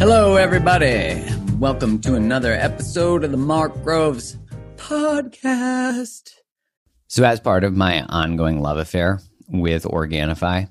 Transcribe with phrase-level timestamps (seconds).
[0.00, 1.22] Hello, everybody.
[1.56, 4.36] Welcome to another episode of the Mark Groves
[4.74, 6.34] podcast.
[7.06, 10.68] So, as part of my ongoing love affair with Organifi,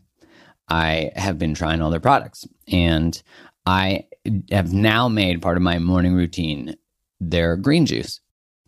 [0.68, 3.24] I have been trying all their products and
[3.66, 4.08] I
[4.52, 6.76] have now made part of my morning routine
[7.22, 8.20] their green juice.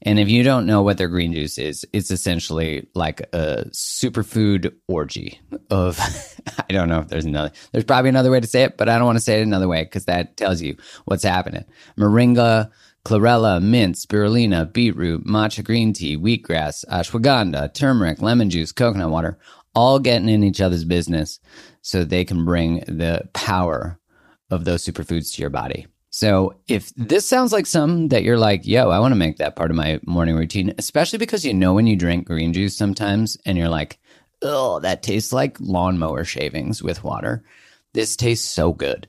[0.04, 4.74] And if you don't know what their green juice is, it's essentially like a superfood
[4.88, 5.40] orgy
[5.70, 6.00] of,
[6.70, 8.98] I don't know if there's another, there's probably another way to say it, but I
[8.98, 10.76] don't want to say it another way because that tells you
[11.06, 11.66] what's happening.
[11.98, 12.72] Moringa,
[13.06, 19.38] chlorella, mint, spirulina, beetroot, matcha green tea, wheatgrass, ashwagandha, turmeric, lemon juice, coconut water,
[19.76, 21.40] all getting in each other's business
[21.82, 24.00] so they can bring the power
[24.50, 25.86] of those superfoods to your body.
[26.12, 29.56] So if this sounds like something that you're like, yo, I want to make that
[29.56, 33.38] part of my morning routine, especially because you know when you drink green juice sometimes
[33.46, 33.98] and you're like,
[34.42, 37.44] oh, that tastes like lawnmower shavings with water.
[37.94, 39.08] This tastes so good.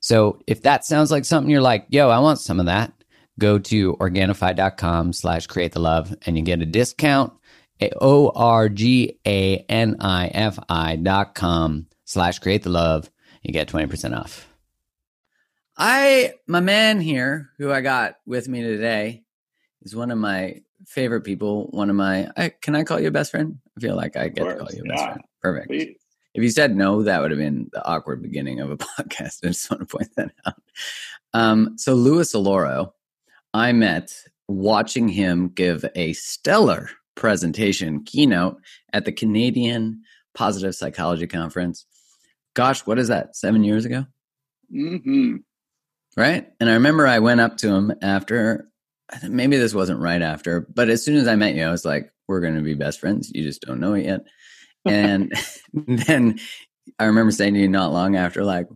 [0.00, 2.92] So if that sounds like something you're like, yo, I want some of that,
[3.38, 7.32] go to Organifi.com slash create the love and you get a discount.
[8.00, 13.10] O R G A N I F I dot com slash create the love.
[13.42, 14.51] You get 20% off.
[15.76, 19.22] I, my man here, who I got with me today,
[19.82, 21.68] is one of my favorite people.
[21.70, 23.58] One of my, I, can I call you a best friend?
[23.76, 25.06] I feel like I get to call you a best yeah.
[25.06, 25.24] friend.
[25.40, 25.68] Perfect.
[25.68, 25.96] Please.
[26.34, 29.40] If you said no, that would have been the awkward beginning of a podcast.
[29.44, 30.62] I just want to point that out.
[31.34, 32.92] Um, so Louis Alloro,
[33.54, 34.14] I met
[34.48, 38.58] watching him give a stellar presentation keynote
[38.92, 40.02] at the Canadian
[40.34, 41.86] Positive Psychology Conference.
[42.54, 43.36] Gosh, what is that?
[43.36, 44.06] Seven years ago?
[44.70, 45.36] hmm
[46.16, 46.46] Right.
[46.60, 48.68] And I remember I went up to him after,
[49.22, 52.12] maybe this wasn't right after, but as soon as I met you, I was like,
[52.28, 53.30] we're going to be best friends.
[53.34, 54.24] You just don't know it yet.
[54.84, 55.32] And
[55.72, 56.38] then
[56.98, 58.66] I remember saying to you not long after, like,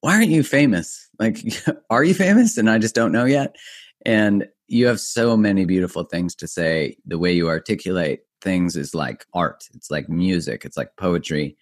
[0.00, 1.08] why aren't you famous?
[1.18, 1.38] Like,
[1.90, 2.58] are you famous?
[2.58, 3.56] And I just don't know yet.
[4.04, 6.96] And you have so many beautiful things to say.
[7.06, 11.56] The way you articulate things is like art, it's like music, it's like poetry.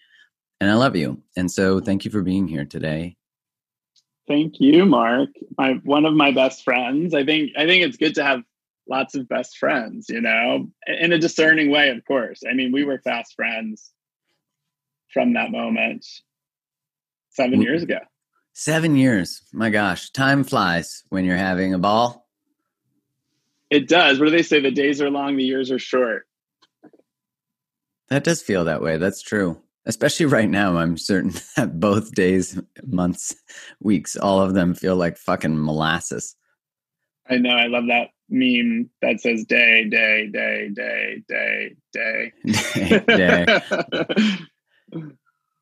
[0.60, 1.22] And I love you.
[1.36, 3.16] And so thank you for being here today.
[4.28, 5.30] Thank you, Mark.
[5.58, 7.14] My one of my best friends.
[7.14, 8.42] I think I think it's good to have
[8.88, 12.42] lots of best friends, you know, in a discerning way, of course.
[12.48, 13.90] I mean, we were fast friends
[15.12, 16.06] from that moment
[17.30, 17.64] seven Mm.
[17.64, 17.98] years ago.
[18.54, 19.42] Seven years.
[19.52, 22.28] My gosh, time flies when you're having a ball.
[23.70, 24.18] It does.
[24.18, 24.60] What do they say?
[24.60, 26.26] The days are long, the years are short.
[28.08, 28.98] That does feel that way.
[28.98, 29.62] That's true.
[29.84, 33.34] Especially right now, I'm certain that both days, months,
[33.80, 36.36] weeks, all of them feel like fucking molasses.
[37.28, 37.50] I know.
[37.50, 42.32] I love that meme that says day, day, day, day, day, day.
[43.06, 43.46] Day.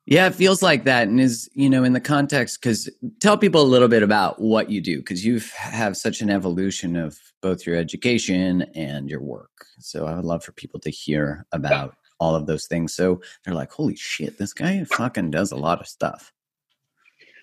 [0.07, 1.07] Yeah, it feels like that.
[1.07, 2.89] And is, you know, in the context, because
[3.21, 6.95] tell people a little bit about what you do, because you have such an evolution
[6.95, 9.65] of both your education and your work.
[9.79, 12.93] So I would love for people to hear about all of those things.
[12.93, 16.31] So they're like, holy shit, this guy fucking does a lot of stuff.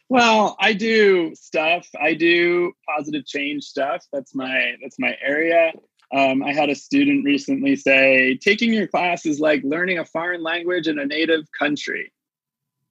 [0.08, 1.86] Well, I do stuff.
[2.00, 4.06] I do positive change stuff.
[4.10, 5.72] That's my that's my area.
[6.14, 10.42] Um, I had a student recently say, "Taking your class is like learning a foreign
[10.42, 12.12] language in a native country."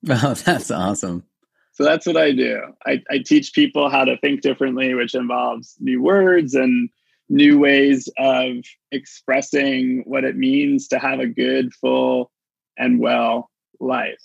[0.08, 1.24] Oh, that's awesome.
[1.72, 2.60] So that's what I do.
[2.86, 6.88] I, I teach people how to think differently, which involves new words and
[7.28, 8.56] new ways of
[8.90, 12.30] expressing what it means to have a good, full,
[12.76, 13.50] and well
[13.80, 14.16] life.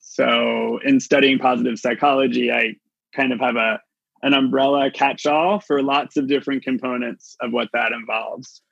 [0.00, 2.76] So, in studying positive psychology, I
[3.14, 3.80] kind of have a
[4.22, 8.62] an umbrella catch-all for lots of different components of what that involves.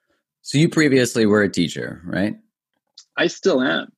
[0.42, 2.36] So you previously were a teacher, right?
[3.16, 3.92] I still am.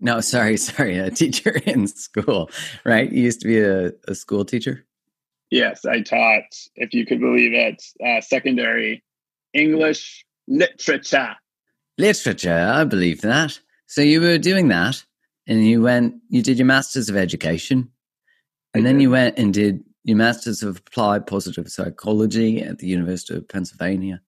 [0.00, 2.50] No, sorry, sorry, a teacher in school,
[2.84, 3.10] right?
[3.10, 4.86] You used to be a, a school teacher.
[5.50, 6.44] Yes, I taught,
[6.76, 9.04] if you could believe it, uh, secondary
[9.52, 11.34] English literature.
[11.98, 13.58] Literature, I believe that.
[13.86, 15.04] So you were doing that,
[15.46, 17.90] and you went, you did your Masters of Education,
[18.72, 23.36] and then you went and did your Masters of Applied Positive Psychology at the University
[23.36, 24.20] of Pennsylvania,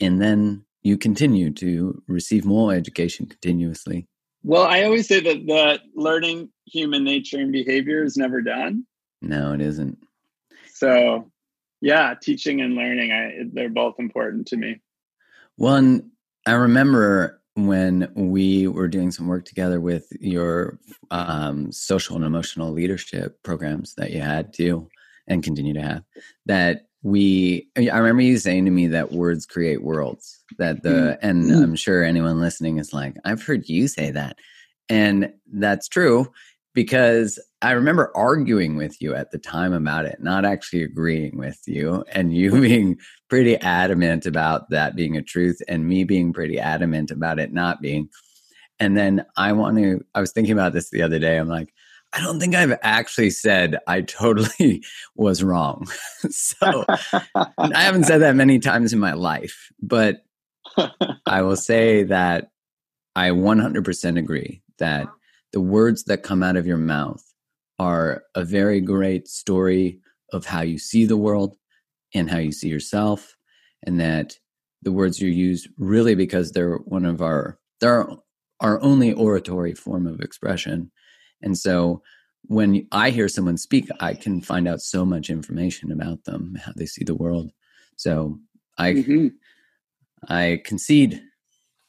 [0.00, 4.06] and then you continued to receive more education continuously.
[4.44, 8.86] Well, I always say that the learning human nature and behavior is never done.
[9.20, 9.98] No, it isn't.
[10.78, 11.30] So,
[11.80, 14.80] yeah, teaching and learning, I, they're both important to me.
[15.56, 16.10] One,
[16.46, 20.78] I remember when we were doing some work together with your
[21.10, 24.88] um, social and emotional leadership programs that you had too
[25.26, 26.04] and continue to have,
[26.46, 31.28] that we i remember you saying to me that words create worlds that the mm-hmm.
[31.28, 34.36] and i'm sure anyone listening is like i've heard you say that
[34.88, 36.26] and that's true
[36.78, 41.60] because i remember arguing with you at the time about it not actually agreeing with
[41.66, 42.96] you and you being
[43.28, 47.82] pretty adamant about that being a truth and me being pretty adamant about it not
[47.82, 48.08] being
[48.78, 51.74] and then i want to i was thinking about this the other day i'm like
[52.14, 54.82] I don't think I've actually said I totally
[55.14, 55.86] was wrong.
[56.30, 56.86] so
[57.36, 60.24] I haven't said that many times in my life, but
[61.26, 62.50] I will say that
[63.14, 65.06] I 100% agree that
[65.52, 67.22] the words that come out of your mouth
[67.78, 70.00] are a very great story
[70.32, 71.56] of how you see the world
[72.14, 73.36] and how you see yourself
[73.84, 74.34] and that
[74.82, 78.08] the words you use really because they're one of our they're
[78.60, 80.90] our only oratory form of expression
[81.42, 82.02] and so
[82.48, 86.72] when I hear someone speak, I can find out so much information about them, how
[86.76, 87.52] they see the world.
[87.96, 88.38] So
[88.76, 89.28] I mm-hmm.
[90.28, 91.22] I concede.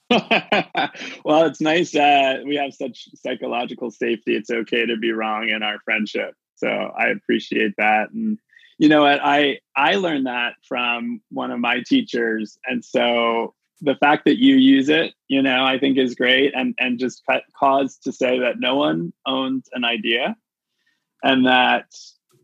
[1.23, 4.35] well, it's nice that we have such psychological safety.
[4.35, 6.33] It's okay to be wrong in our friendship.
[6.55, 8.11] So I appreciate that.
[8.11, 8.39] And
[8.79, 9.19] you know what?
[9.21, 12.57] I I learned that from one of my teachers.
[12.65, 16.73] And so the fact that you use it, you know, I think is great and
[16.79, 17.23] and just
[17.57, 20.35] cause to say that no one owns an idea
[21.23, 21.85] and that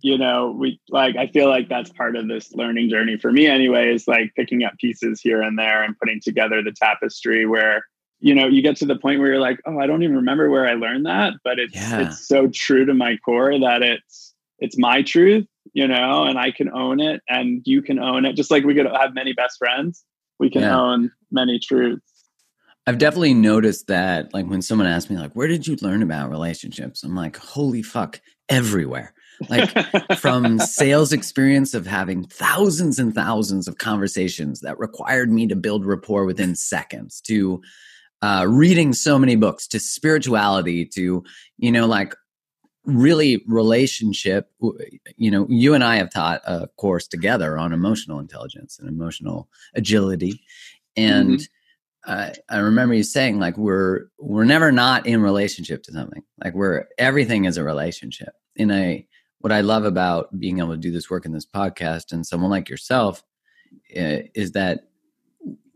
[0.06, 3.48] you know we like i feel like that's part of this learning journey for me
[3.48, 7.84] anyway is like picking up pieces here and there and putting together the tapestry where
[8.20, 10.48] you know you get to the point where you're like oh i don't even remember
[10.52, 12.02] where i learned that but it's yeah.
[12.02, 16.52] it's so true to my core that it's it's my truth you know and i
[16.52, 19.58] can own it and you can own it just like we could have many best
[19.58, 20.06] friends
[20.38, 20.80] we can yeah.
[20.80, 22.12] own many truths
[22.88, 26.30] I've definitely noticed that, like, when someone asks me, like, where did you learn about
[26.30, 27.04] relationships?
[27.04, 29.15] I'm like, holy fuck, everywhere.
[29.50, 29.70] Like,
[30.18, 35.86] from sales experience of having thousands and thousands of conversations that required me to build
[35.86, 37.62] rapport within seconds, to
[38.22, 41.24] uh, reading so many books, to spirituality, to,
[41.58, 42.16] you know, like,
[42.88, 44.52] really relationship
[45.18, 49.50] you know you and i have taught a course together on emotional intelligence and emotional
[49.74, 50.40] agility
[50.96, 51.44] and mm-hmm
[52.06, 56.24] I, I remember you saying like we're we're never not in relationship to something.
[56.44, 58.34] Like we're everything is a relationship.
[58.56, 59.06] In a
[59.40, 62.50] what I love about being able to do this work in this podcast and someone
[62.50, 63.24] like yourself
[63.96, 64.88] uh, is that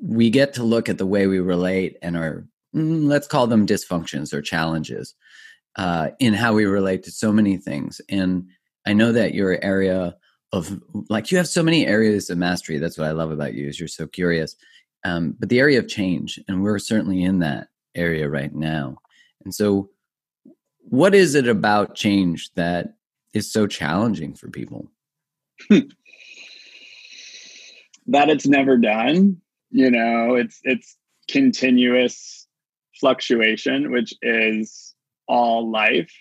[0.02, 3.68] we get to look at the way we relate and our mm, let's call them
[3.68, 5.14] dysfunctions or challenges
[5.76, 8.02] uh, in how we relate to so many things.
[8.10, 8.48] And
[8.88, 10.16] I know that your area
[10.52, 12.80] of like you have so many areas of mastery.
[12.80, 14.56] That's what I love about you is you're so curious
[15.04, 18.98] um, but the area of change, and we're certainly in that area right now.
[19.44, 19.90] And so,
[20.80, 22.96] what is it about change that
[23.34, 24.90] is so challenging for people?
[25.70, 25.86] that
[28.30, 29.42] it's never done.
[29.72, 30.98] You know, it's it's
[31.30, 32.48] continuous
[33.00, 34.96] fluctuation, which is
[35.28, 36.12] all life.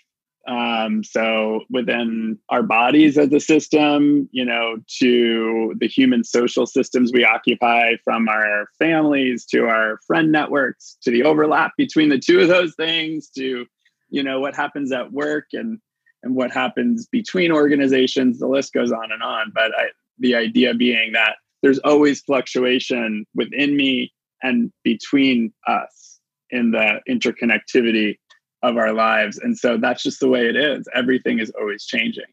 [0.47, 7.11] Um, so within our bodies as a system, you know, to the human social systems
[7.13, 12.39] we occupy, from our families to our friend networks, to the overlap between the two
[12.39, 13.65] of those things, to
[14.09, 15.79] you know what happens at work and
[16.23, 18.39] and what happens between organizations.
[18.39, 19.51] The list goes on and on.
[19.53, 19.85] But I,
[20.17, 26.19] the idea being that there's always fluctuation within me and between us
[26.49, 28.17] in the interconnectivity
[28.63, 29.37] of our lives.
[29.37, 30.87] And so that's just the way it is.
[30.93, 32.25] Everything is always changing.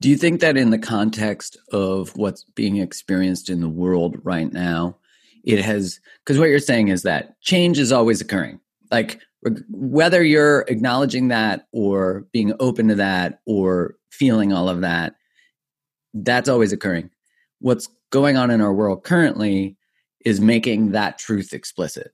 [0.00, 4.52] Do you think that in the context of what's being experienced in the world right
[4.52, 4.96] now,
[5.44, 8.60] it has, because what you're saying is that change is always occurring.
[8.90, 9.20] Like
[9.68, 15.14] whether you're acknowledging that or being open to that or feeling all of that,
[16.14, 17.10] that's always occurring.
[17.60, 19.76] What's going on in our world currently
[20.24, 22.12] is making that truth explicit.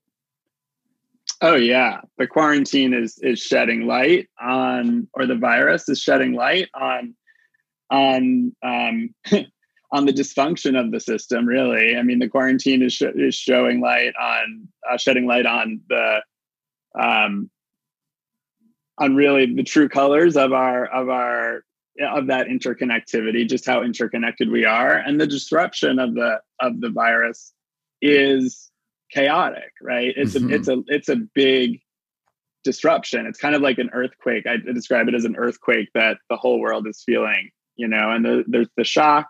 [1.41, 6.69] Oh yeah, the quarantine is is shedding light on, or the virus is shedding light
[6.75, 7.15] on,
[7.91, 9.15] on um,
[9.93, 11.47] on the dysfunction of the system.
[11.47, 15.81] Really, I mean, the quarantine is sh- is showing light on, uh, shedding light on
[15.89, 16.23] the,
[16.99, 17.51] um,
[18.99, 21.63] on really the true colors of our of our
[22.01, 26.91] of that interconnectivity, just how interconnected we are, and the disruption of the of the
[26.91, 27.53] virus
[28.01, 28.71] is
[29.11, 30.13] chaotic, right?
[30.17, 30.51] It's mm-hmm.
[30.51, 31.81] a it's a it's a big
[32.65, 33.27] disruption.
[33.27, 34.47] It's kind of like an earthquake.
[34.47, 38.25] I describe it as an earthquake that the whole world is feeling, you know, and
[38.25, 39.29] the, there's the shock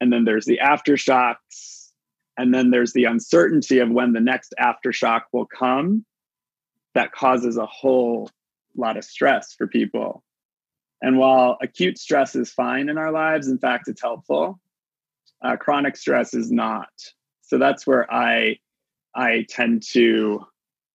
[0.00, 1.90] and then there's the aftershocks
[2.36, 6.04] and then there's the uncertainty of when the next aftershock will come
[6.94, 8.30] that causes a whole
[8.76, 10.22] lot of stress for people.
[11.02, 14.60] And while acute stress is fine in our lives, in fact, it's helpful.
[15.42, 16.90] Uh, chronic stress is not.
[17.42, 18.58] So that's where I
[19.14, 20.46] I tend to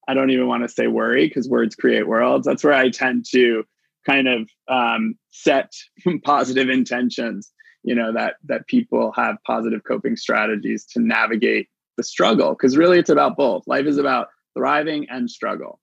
[0.08, 2.46] I don't even want to say worry because words create worlds.
[2.46, 3.64] That's where I tend to
[4.06, 5.74] kind of um, set
[6.24, 7.52] positive intentions.
[7.84, 13.00] You know that that people have positive coping strategies to navigate the struggle because really
[13.00, 13.64] it's about both.
[13.68, 15.80] Life is about thriving and struggle.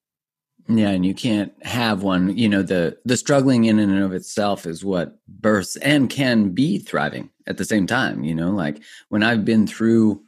[0.69, 2.37] Yeah, and you can't have one.
[2.37, 6.79] You know, the the struggling in and of itself is what births and can be
[6.79, 8.23] thriving at the same time.
[8.25, 10.23] You know, like when I've been through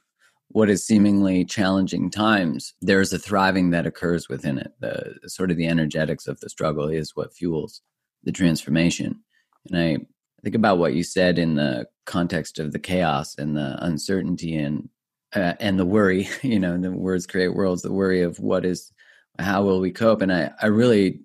[0.49, 4.73] what is seemingly challenging times, there's a thriving that occurs within it.
[4.81, 7.81] The sort of the energetics of the struggle is what fuels
[8.25, 9.21] the transformation.
[9.71, 9.99] And I
[10.43, 14.89] think about what you said in the context of the chaos and the uncertainty and
[15.35, 16.29] uh, and the worry.
[16.43, 17.83] You know, the words create worlds.
[17.83, 18.93] The worry of what is,
[19.39, 20.23] how will we cope?
[20.23, 21.21] And I, I really,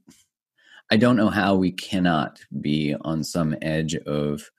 [0.91, 4.49] I don't know how we cannot be on some edge of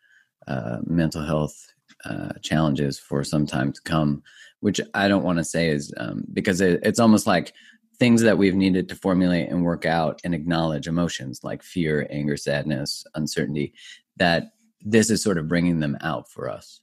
[0.46, 1.56] uh, mental health
[2.04, 4.22] uh, challenges for some time to come
[4.60, 7.54] which I don't want to say is um, because it, it's almost like
[7.98, 12.36] things that we've needed to formulate and work out and acknowledge emotions like fear, anger,
[12.36, 13.74] sadness, uncertainty,
[14.16, 14.52] that
[14.82, 16.80] this is sort of bringing them out for us.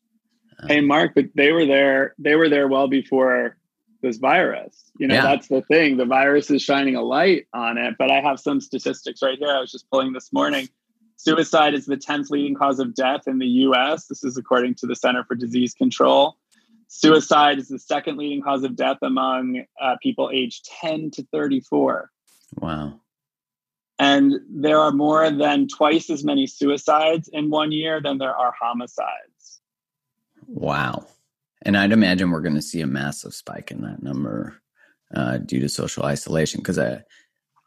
[0.60, 2.14] Um, hey, Mark, but they were there.
[2.20, 3.58] They were there well before
[4.02, 4.92] this virus.
[4.98, 5.24] You know, yeah.
[5.24, 5.98] that's the thing.
[5.98, 7.96] The virus is shining a light on it.
[7.98, 9.50] But I have some statistics right here.
[9.50, 10.70] I was just pulling this morning.
[11.18, 14.06] Suicide is the 10th leading cause of death in the US.
[14.06, 16.38] This is according to the Center for Disease Control.
[16.88, 22.12] Suicide is the second leading cause of death among uh, people aged 10 to 34.
[22.60, 23.02] Wow.
[24.00, 28.54] And there are more than twice as many suicides in one year than there are
[28.60, 29.60] homicides.
[30.46, 31.08] Wow.
[31.68, 34.62] And I'd imagine we're going to see a massive spike in that number
[35.14, 37.02] uh, due to social isolation because uh,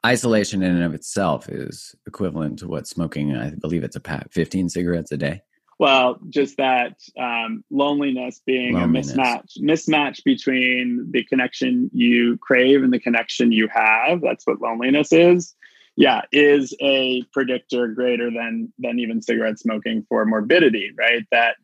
[0.04, 4.32] isolation in and of itself is equivalent to what smoking, I believe it's a pack,
[4.32, 5.42] 15 cigarettes a day.
[5.78, 9.12] Well, just that um, loneliness being loneliness.
[9.12, 14.22] a mismatch, mismatch between the connection you crave and the connection you have.
[14.22, 15.54] That's what loneliness is.
[15.96, 20.92] Yeah, is a predictor greater than than even cigarette smoking for morbidity.
[20.96, 21.26] Right.
[21.32, 21.56] That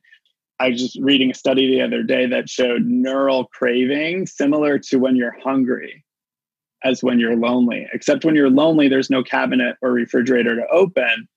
[0.59, 4.99] I was just reading a study the other day that showed neural craving similar to
[4.99, 6.05] when you're hungry
[6.83, 7.87] as when you're lonely.
[7.93, 11.29] Except when you're lonely, there's no cabinet or refrigerator to open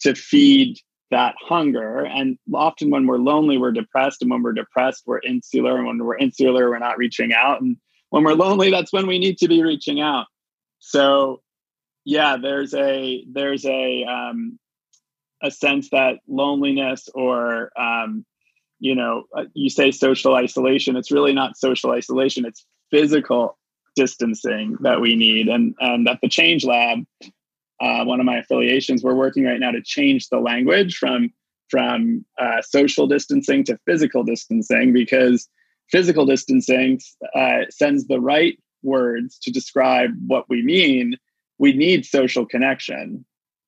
[0.00, 0.78] to feed
[1.10, 2.04] that hunger.
[2.04, 4.22] And often when we're lonely, we're depressed.
[4.22, 5.76] And when we're depressed, we're insular.
[5.76, 7.60] And when we're insular, we're not reaching out.
[7.60, 7.76] And
[8.10, 10.26] when we're lonely, that's when we need to be reaching out.
[10.78, 11.42] So
[12.04, 14.58] yeah, there's a there's a um,
[15.42, 18.24] a sense that loneliness or um,
[18.78, 23.58] you know uh, you say social isolation it's really not social isolation it's physical
[23.96, 27.00] distancing that we need and and at the change lab
[27.80, 31.30] uh, one of my affiliations, we're working right now to change the language from
[31.70, 35.48] from uh, social distancing to physical distancing because
[35.90, 36.98] physical distancing
[37.34, 41.14] uh, sends the right words to describe what we mean.
[41.58, 43.24] We need social connection.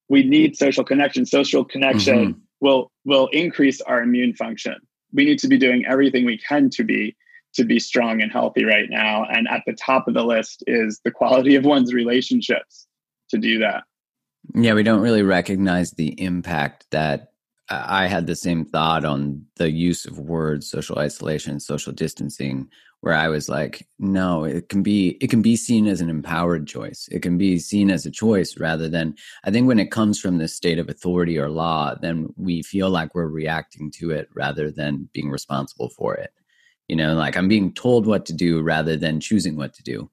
[0.09, 1.27] We need social connection.
[1.27, 2.41] Social connection mm-hmm.
[2.61, 4.77] will will increase our immune function.
[5.13, 7.17] We need to be doing everything we can to be
[7.55, 9.25] to be strong and healthy right now.
[9.25, 12.87] And at the top of the list is the quality of one's relationships
[13.31, 13.83] to do that.
[14.55, 17.33] Yeah, we don't really recognize the impact that
[17.69, 22.69] uh, I had the same thought on the use of words, social isolation, social distancing,
[23.01, 26.67] where I was like, no, it can be it can be seen as an empowered
[26.67, 27.09] choice.
[27.11, 29.15] It can be seen as a choice rather than
[29.45, 32.91] I think when it comes from the state of authority or law, then we feel
[32.91, 36.33] like we're reacting to it rather than being responsible for it.
[36.89, 40.11] You know, like I'm being told what to do rather than choosing what to do.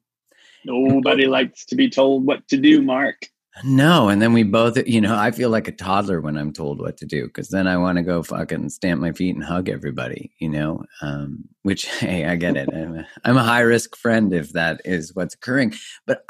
[0.64, 3.26] Nobody likes to be told what to do, Mark.
[3.64, 6.80] No, and then we both, you know, I feel like a toddler when I'm told
[6.80, 9.68] what to do because then I want to go fucking stamp my feet and hug
[9.68, 10.84] everybody, you know.
[11.02, 12.68] Um, which, hey, I get it.
[12.72, 15.74] I'm a, I'm a high risk friend if that is what's occurring.
[16.06, 16.24] But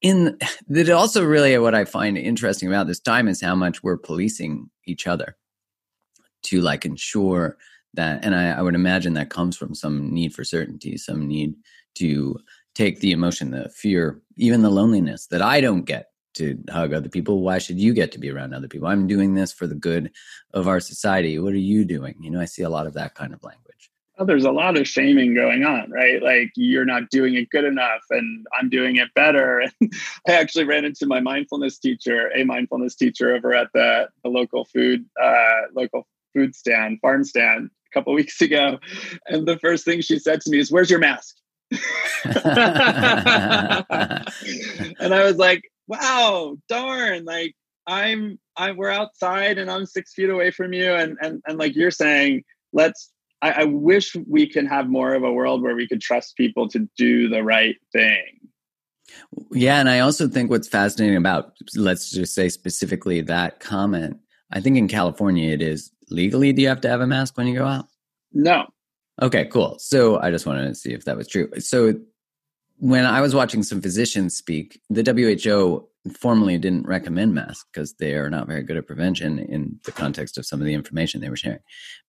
[0.00, 3.98] in that, also really what I find interesting about this time is how much we're
[3.98, 5.36] policing each other
[6.44, 7.56] to like ensure
[7.94, 11.54] that, and I, I would imagine that comes from some need for certainty, some need
[11.96, 12.38] to
[12.74, 17.08] take the emotion, the fear, even the loneliness that I don't get to hug other
[17.08, 17.40] people.
[17.40, 18.88] Why should you get to be around other people?
[18.88, 20.10] I'm doing this for the good
[20.52, 21.38] of our society.
[21.38, 22.14] What are you doing?
[22.20, 23.64] You know, I see a lot of that kind of language.
[24.16, 26.22] Well, there's a lot of shaming going on, right?
[26.22, 29.64] Like you're not doing it good enough and I'm doing it better.
[29.80, 29.92] And
[30.28, 34.66] I actually ran into my mindfulness teacher, a mindfulness teacher over at the, the local
[34.66, 38.78] food, uh, local food stand, farm stand a couple weeks ago.
[39.26, 41.36] And the first thing she said to me is, where's your mask?
[42.24, 42.42] and
[45.12, 47.54] I was like, wow, darn, like
[47.86, 51.74] I'm I we're outside and I'm six feet away from you and and and like
[51.74, 53.10] you're saying, let's
[53.42, 56.68] I, I wish we can have more of a world where we could trust people
[56.70, 58.40] to do the right thing.
[59.52, 64.18] Yeah, and I also think what's fascinating about let's just say specifically that comment.
[64.50, 67.46] I think in California it is legally do you have to have a mask when
[67.46, 67.86] you go out?
[68.32, 68.66] No.
[69.22, 69.76] Okay, cool.
[69.78, 71.48] So I just wanted to see if that was true.
[71.58, 71.94] So
[72.78, 75.88] when I was watching some physicians speak, the WHO
[76.18, 80.36] formally didn't recommend masks because they are not very good at prevention in the context
[80.36, 81.60] of some of the information they were sharing.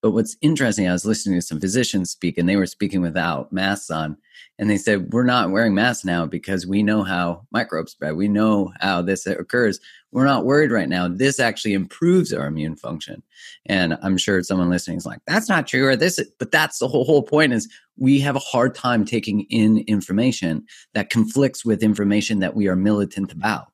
[0.01, 3.53] But what's interesting, I was listening to some physicians speak and they were speaking without
[3.53, 4.17] masks on.
[4.59, 8.15] And they said, We're not wearing masks now because we know how microbes spread.
[8.15, 9.79] We know how this occurs.
[10.15, 11.07] We're not worried right now.
[11.07, 13.21] This actually improves our immune function.
[13.67, 16.87] And I'm sure someone listening is like, That's not true, or this, but that's the
[16.87, 21.83] whole, whole point is we have a hard time taking in information that conflicts with
[21.83, 23.67] information that we are militant about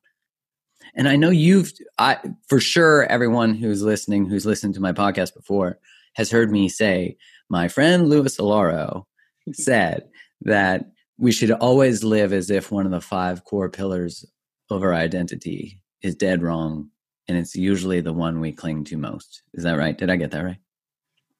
[0.94, 2.18] and I know you've, I,
[2.48, 5.78] for sure, everyone who's listening, who's listened to my podcast before,
[6.14, 7.16] has heard me say,
[7.48, 9.04] my friend Louis Alloro
[9.52, 10.08] said
[10.42, 14.24] that we should always live as if one of the five core pillars
[14.70, 16.90] of our identity is dead wrong.
[17.28, 19.42] And it's usually the one we cling to most.
[19.54, 19.96] Is that right?
[19.96, 20.58] Did I get that right?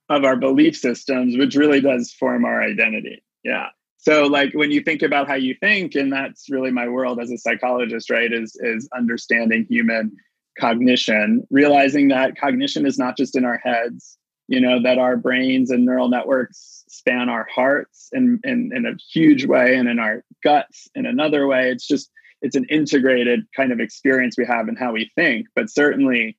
[0.08, 3.22] Of our belief systems, which really does form our identity.
[3.42, 3.68] Yeah
[4.02, 7.30] so like when you think about how you think and that's really my world as
[7.30, 10.12] a psychologist right is is understanding human
[10.58, 15.70] cognition realizing that cognition is not just in our heads you know that our brains
[15.70, 20.22] and neural networks span our hearts in, in, in a huge way and in our
[20.44, 22.10] guts in another way it's just
[22.42, 26.36] it's an integrated kind of experience we have in how we think but certainly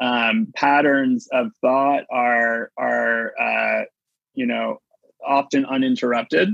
[0.00, 3.84] um, patterns of thought are are uh,
[4.34, 4.80] you know
[5.26, 6.50] often uninterrupted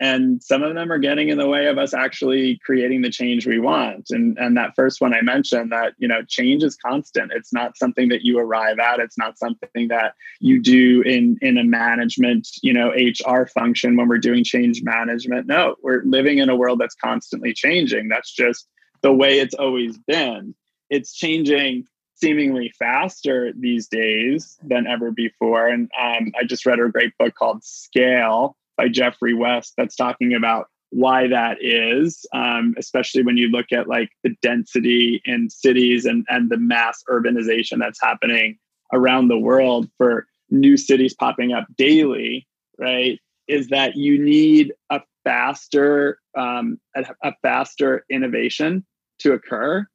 [0.00, 3.46] and some of them are getting in the way of us actually creating the change
[3.46, 4.10] we want.
[4.10, 7.32] And and that first one i mentioned that you know change is constant.
[7.32, 9.00] It's not something that you arrive at.
[9.00, 14.08] It's not something that you do in in a management you know hr function when
[14.08, 15.46] we're doing change management.
[15.46, 18.08] No we're living in a world that's constantly changing.
[18.08, 18.66] That's just
[19.02, 20.54] the way it's always been.
[20.90, 21.86] It's changing
[22.16, 25.68] seemingly faster these days than ever before.
[25.68, 30.34] And um, i just read a great book called scale by Geoffrey West that's talking
[30.34, 36.04] about why that is, um, especially when you look at like the density in cities
[36.04, 38.56] and, and the mass urbanization that's happening
[38.92, 42.46] around the world for new cities popping up daily,
[42.78, 43.18] right?
[43.48, 48.84] Is that you need a faster um, a, a faster innovation
[49.20, 49.86] to occur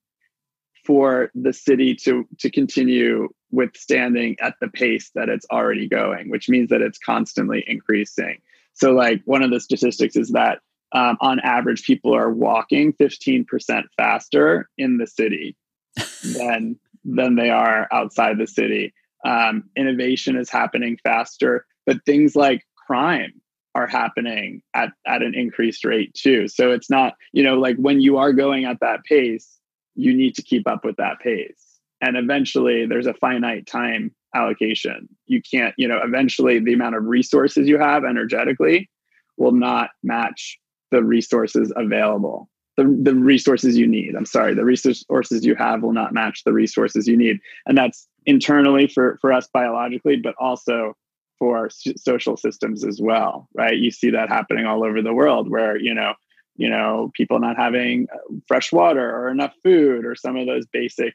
[0.86, 6.50] for the city to to continue withstanding at the pace that it's already going, which
[6.50, 8.38] means that it's constantly increasing.
[8.80, 10.60] So, like one of the statistics is that
[10.92, 15.56] um, on average, people are walking 15% faster in the city
[16.36, 18.94] than than they are outside the city.
[19.26, 23.42] Um, innovation is happening faster, but things like crime
[23.76, 26.48] are happening at, at an increased rate too.
[26.48, 29.60] So it's not, you know, like when you are going at that pace,
[29.96, 31.80] you need to keep up with that pace.
[32.02, 35.08] And eventually there's a finite time allocation.
[35.26, 38.90] You can't, you know, eventually the amount of resources you have energetically
[39.38, 40.58] will not match
[40.92, 42.50] the resources available.
[42.78, 44.16] The, the resources you need.
[44.16, 47.40] I'm sorry, the resources you have will not match the resources you need.
[47.66, 50.96] And that's internally for, for us biologically, but also
[51.38, 53.78] for social systems as well, right?
[53.78, 56.14] You see that happening all over the world where, you know,
[56.56, 60.66] you know, people not having uh, fresh water or enough food or some of those
[60.66, 61.14] basic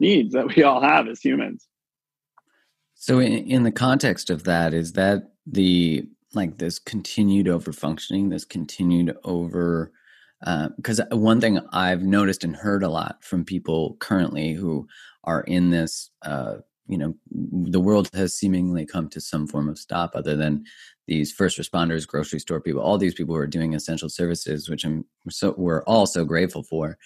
[0.00, 1.66] needs that we all have as humans.
[3.00, 8.28] So, in, in the context of that, is that the like this continued over functioning,
[8.28, 9.90] this continued over
[10.76, 14.86] because uh, one thing I've noticed and heard a lot from people currently who
[15.24, 16.56] are in this, uh,
[16.88, 20.64] you know, the world has seemingly come to some form of stop other than
[21.06, 24.84] these first responders, grocery store people, all these people who are doing essential services, which
[24.84, 26.98] I'm so we're all so grateful for.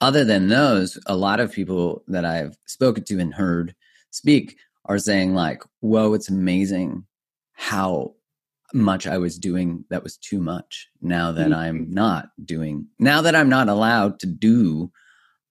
[0.00, 3.74] Other than those, a lot of people that I've spoken to and heard
[4.10, 7.04] speak are saying like, "Whoa, it's amazing
[7.52, 8.14] how
[8.74, 10.88] much I was doing that was too much.
[11.00, 11.54] Now that mm-hmm.
[11.54, 14.90] I'm not doing, now that I'm not allowed to do,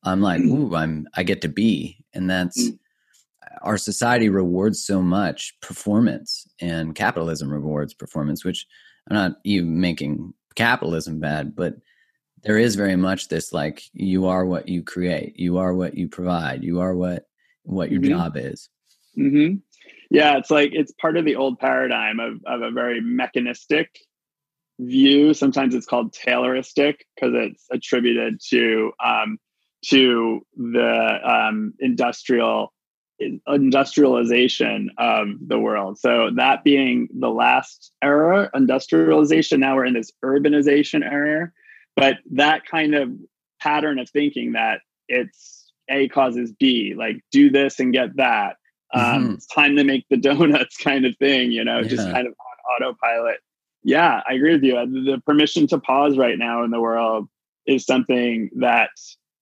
[0.04, 0.52] I'm like, mm.
[0.52, 2.78] ooh, I'm I get to be, and that's mm.
[3.62, 8.43] our society rewards so much performance, and capitalism rewards performance.
[8.43, 8.67] Which
[9.10, 11.76] I'm not even making capitalism bad, but
[12.43, 16.10] there is very much this like you are what you create, you are what you
[16.10, 17.28] provide, you are what
[17.63, 18.19] what your mm-hmm.
[18.19, 18.69] job is.
[19.17, 19.56] Mm-hmm.
[20.10, 23.97] Yeah, it's like it's part of the old paradigm of, of a very mechanistic
[24.80, 25.34] view.
[25.34, 29.38] Sometimes it's called Tayloristic because it's attributed to um,
[29.86, 32.73] to the um, industrial
[33.47, 35.99] industrialization of the world.
[35.99, 39.60] So that being the last era, industrialization.
[39.60, 41.52] Now we're in this urbanization era,
[41.95, 43.12] but that kind of
[43.62, 48.58] pattern of thinking that it's A causes B, like do this and get that.
[48.93, 49.34] Um, mm-hmm.
[49.34, 51.51] It's time to make the donuts, kind of thing.
[51.51, 51.88] You know, yeah.
[51.88, 53.39] just kind of on autopilot.
[53.84, 54.73] Yeah, I agree with you.
[54.73, 57.27] The permission to pause right now in the world
[57.65, 58.89] is something that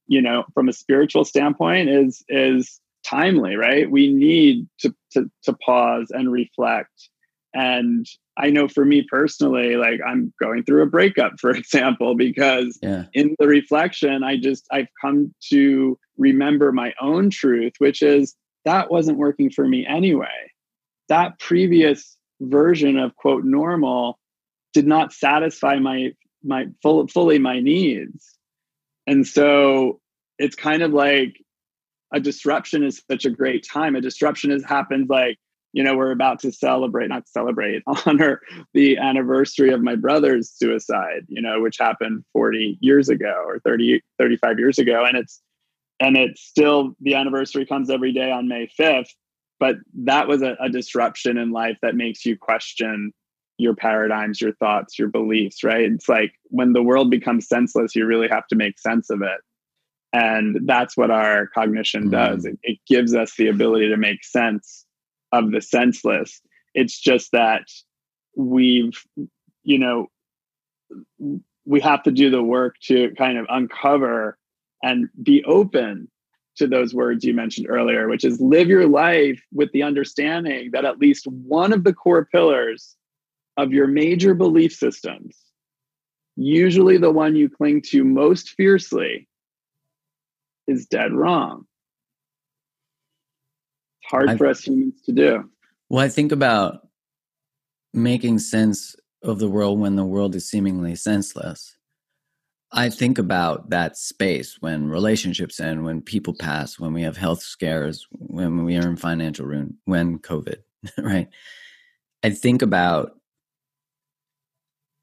[0.08, 3.90] you know, from a spiritual standpoint, is is timely, right?
[3.90, 7.10] We need to, to, to pause and reflect.
[7.54, 8.06] And
[8.38, 13.06] I know for me personally, like I'm going through a breakup, for example, because yeah.
[13.14, 18.36] in the reflection, I just, I've come to remember my own truth, which is
[18.66, 20.28] that wasn't working for me anyway.
[21.10, 24.20] That previous version of quote normal
[24.74, 26.12] did not satisfy my
[26.44, 28.38] my full, fully my needs
[29.08, 30.00] and so
[30.38, 31.38] it's kind of like
[32.14, 33.96] a disruption is such a great time.
[33.96, 35.38] A disruption has happened like,
[35.74, 38.42] you know, we're about to celebrate, not celebrate, honor
[38.74, 44.02] the anniversary of my brother's suicide, you know, which happened 40 years ago or 30,
[44.18, 45.06] 35 years ago.
[45.06, 45.42] And it's,
[46.02, 49.10] and it's still, the anniversary comes every day on May 5th.
[49.60, 53.14] But that was a, a disruption in life that makes you question
[53.60, 55.84] your paradigms, your thoughts, your beliefs, right?
[55.84, 59.40] It's like when the world becomes senseless, you really have to make sense of it.
[60.12, 62.12] And that's what our cognition mm.
[62.12, 62.46] does.
[62.46, 64.88] It, it gives us the ability to make sense
[65.32, 66.42] of the senseless.
[66.74, 67.66] It's just that
[68.36, 69.00] we've,
[69.64, 70.08] you know,
[71.66, 74.40] we have to do the work to kind of uncover
[74.84, 76.10] and be open
[76.58, 80.86] to those words you mentioned earlier, which is live your life with the understanding that
[80.86, 82.96] at least one of the core pillars
[83.58, 85.38] of your major belief systems,
[86.36, 89.28] usually the one you cling to most fiercely,
[90.68, 91.66] is dead wrong.
[94.02, 95.50] It's hard I, for us humans to do.
[95.90, 96.88] Well, I think about
[97.94, 101.76] making sense of the world when the world is seemingly senseless.
[102.74, 107.42] I think about that space when relationships end, when people pass, when we have health
[107.42, 110.58] scares, when we are in financial ruin, when COVID,
[110.98, 111.28] right?
[112.24, 113.14] I think about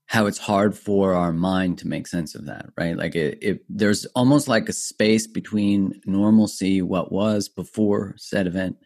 [0.07, 2.97] how it's hard for our mind to make sense of that, right?
[2.97, 8.79] Like it, it, there's almost like a space between normalcy, what was before said event,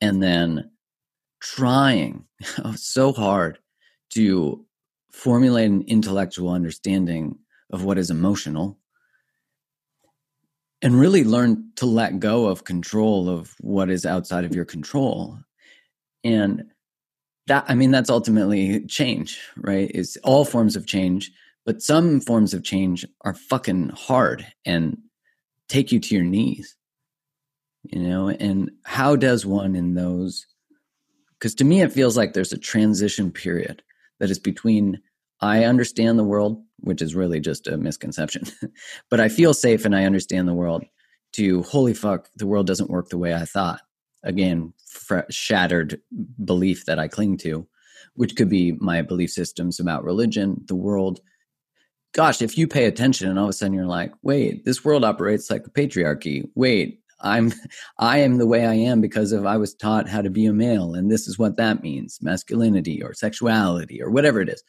[0.00, 0.70] and then
[1.40, 2.24] trying
[2.76, 3.58] so hard
[4.14, 4.64] to
[5.12, 7.38] formulate an intellectual understanding
[7.74, 8.78] of what is emotional
[10.80, 15.38] and really learn to let go of control of what is outside of your control.
[16.22, 16.64] And
[17.46, 21.30] that i mean that's ultimately change right it's all forms of change
[21.66, 24.98] but some forms of change are fucking hard and
[25.68, 26.76] take you to your knees
[27.82, 30.46] you know and how does one in those
[31.38, 33.82] because to me it feels like there's a transition period
[34.20, 35.00] that is between
[35.40, 38.44] i understand the world which is really just a misconception
[39.10, 40.84] but i feel safe and i understand the world
[41.32, 43.80] to holy fuck the world doesn't work the way i thought
[44.22, 46.00] again fr- shattered
[46.44, 47.66] belief that I cling to,
[48.14, 51.20] which could be my belief systems about religion, the world.
[52.12, 55.04] Gosh, if you pay attention and all of a sudden you're like, wait, this world
[55.04, 56.48] operates like a patriarchy.
[56.54, 57.52] Wait, I'm
[57.98, 60.52] I am the way I am because of I was taught how to be a
[60.52, 64.62] male and this is what that means, masculinity or sexuality or whatever it is.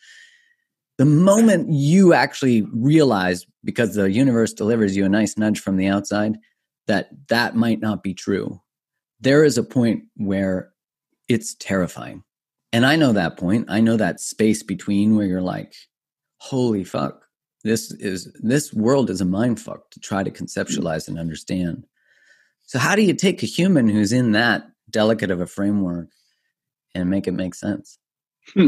[0.97, 5.88] The moment you actually realize because the universe delivers you a nice nudge from the
[5.88, 6.38] outside
[6.88, 8.62] that that might not be true
[9.19, 10.71] there is a point where
[11.27, 12.23] it's terrifying.
[12.73, 13.65] And I know that point.
[13.69, 15.73] I know that space between where you're like,
[16.38, 17.25] holy fuck,
[17.63, 21.86] this is this world is a mind fuck to try to conceptualize and understand.
[22.63, 26.10] So how do you take a human who's in that delicate of a framework
[26.93, 27.97] and make it make sense?
[28.53, 28.67] Hmm.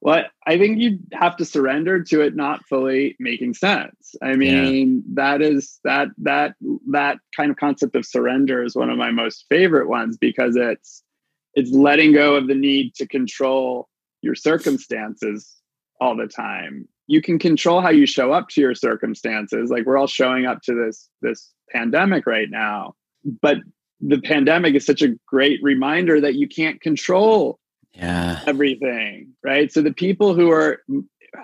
[0.00, 4.14] Well, I think you have to surrender to it not fully making sense.
[4.22, 5.14] I mean, yeah.
[5.14, 6.54] that is that that
[6.90, 11.02] that kind of concept of surrender is one of my most favorite ones because it's
[11.54, 13.88] it's letting go of the need to control
[14.22, 15.56] your circumstances
[16.00, 16.86] all the time.
[17.08, 19.70] You can control how you show up to your circumstances.
[19.70, 22.94] Like we're all showing up to this this pandemic right now.
[23.42, 23.58] But
[24.00, 27.58] the pandemic is such a great reminder that you can't control
[27.92, 28.40] yeah.
[28.46, 29.72] everything right?
[29.72, 30.82] So the people who are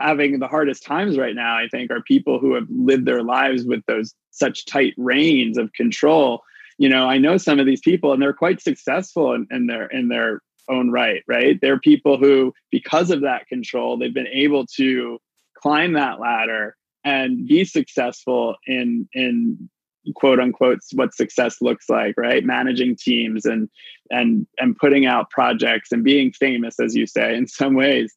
[0.01, 3.65] having the hardest times right now i think are people who have lived their lives
[3.65, 6.43] with those such tight reins of control.
[6.79, 9.87] You know i know some of these people and they're quite successful in, in their
[9.87, 11.59] in their own right right?
[11.61, 15.19] They're people who because of that control they've been able to
[15.61, 19.69] climb that ladder and be successful in in
[20.15, 22.45] quote unquote what success looks like right?
[22.45, 23.69] Managing teams and
[24.11, 28.15] and and putting out projects and being famous as you say in some ways.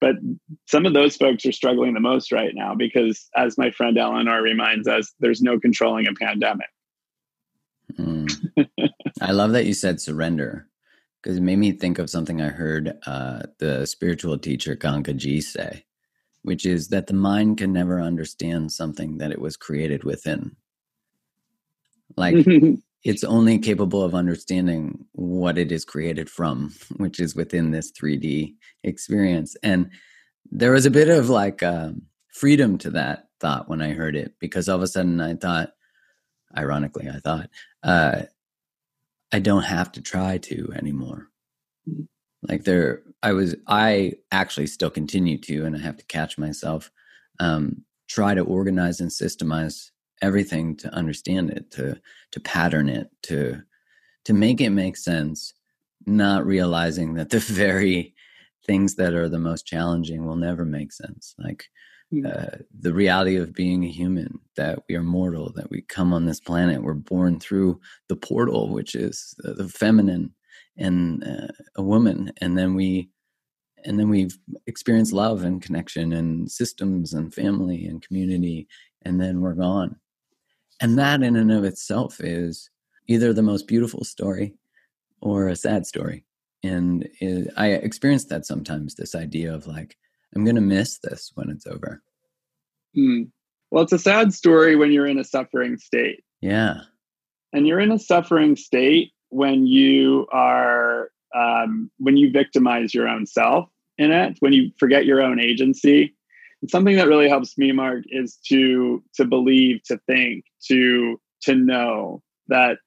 [0.00, 0.16] But
[0.66, 4.42] some of those folks are struggling the most right now because as my friend eleanor
[4.42, 6.68] reminds us there's no controlling a pandemic.
[7.98, 8.30] Mm.
[9.20, 10.68] i love that you said surrender
[11.20, 15.84] because it made me think of something i heard uh, the spiritual teacher Gangaji say
[16.42, 20.56] which is that the mind can never understand something that it was created within
[22.16, 22.46] like
[23.04, 28.54] it's only capable of understanding what it is created from, which is within this 3D
[28.84, 29.56] experience.
[29.62, 29.90] And
[30.50, 34.34] there was a bit of like um, freedom to that thought when I heard it,
[34.38, 35.72] because all of a sudden I thought,
[36.56, 37.48] ironically, I thought,
[37.82, 38.22] uh,
[39.32, 41.28] I don't have to try to anymore.
[41.88, 42.06] Mm.
[42.42, 46.90] Like there, I was, I actually still continue to, and I have to catch myself,
[47.38, 49.90] um, try to organize and systemize
[50.22, 52.00] everything to understand it, to
[52.32, 53.62] to pattern it, to
[54.24, 55.54] to make it make sense,
[56.06, 58.14] not realizing that the very
[58.66, 61.34] things that are the most challenging will never make sense.
[61.38, 61.64] Like
[62.10, 62.26] hmm.
[62.26, 66.26] uh, the reality of being a human, that we are mortal, that we come on
[66.26, 70.34] this planet, we're born through the portal, which is the feminine
[70.76, 73.10] and uh, a woman, and then we
[73.84, 78.68] and then we've experienced love and connection and systems and family and community
[79.02, 79.96] and then we're gone
[80.80, 82.70] and that, in and of itself, is
[83.06, 84.54] either the most beautiful story
[85.20, 86.24] or a sad story.
[86.62, 89.96] And it, I experience that sometimes this idea of like,
[90.34, 92.02] I'm going to miss this when it's over.
[92.94, 93.24] Hmm.
[93.70, 96.24] Well, it's a sad story when you're in a suffering state.
[96.40, 96.82] Yeah.
[97.52, 103.26] And you're in a suffering state when you are, um, when you victimize your own
[103.26, 106.14] self in it, when you forget your own agency,
[106.68, 112.22] something that really helps me mark is to to believe to think to to know
[112.48, 112.78] that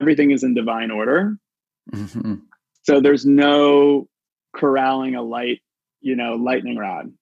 [0.00, 1.36] everything is in divine order.
[1.92, 2.34] Mm-hmm.
[2.84, 4.08] so there's no
[4.54, 5.60] corralling a light
[6.00, 7.12] you know lightning rod.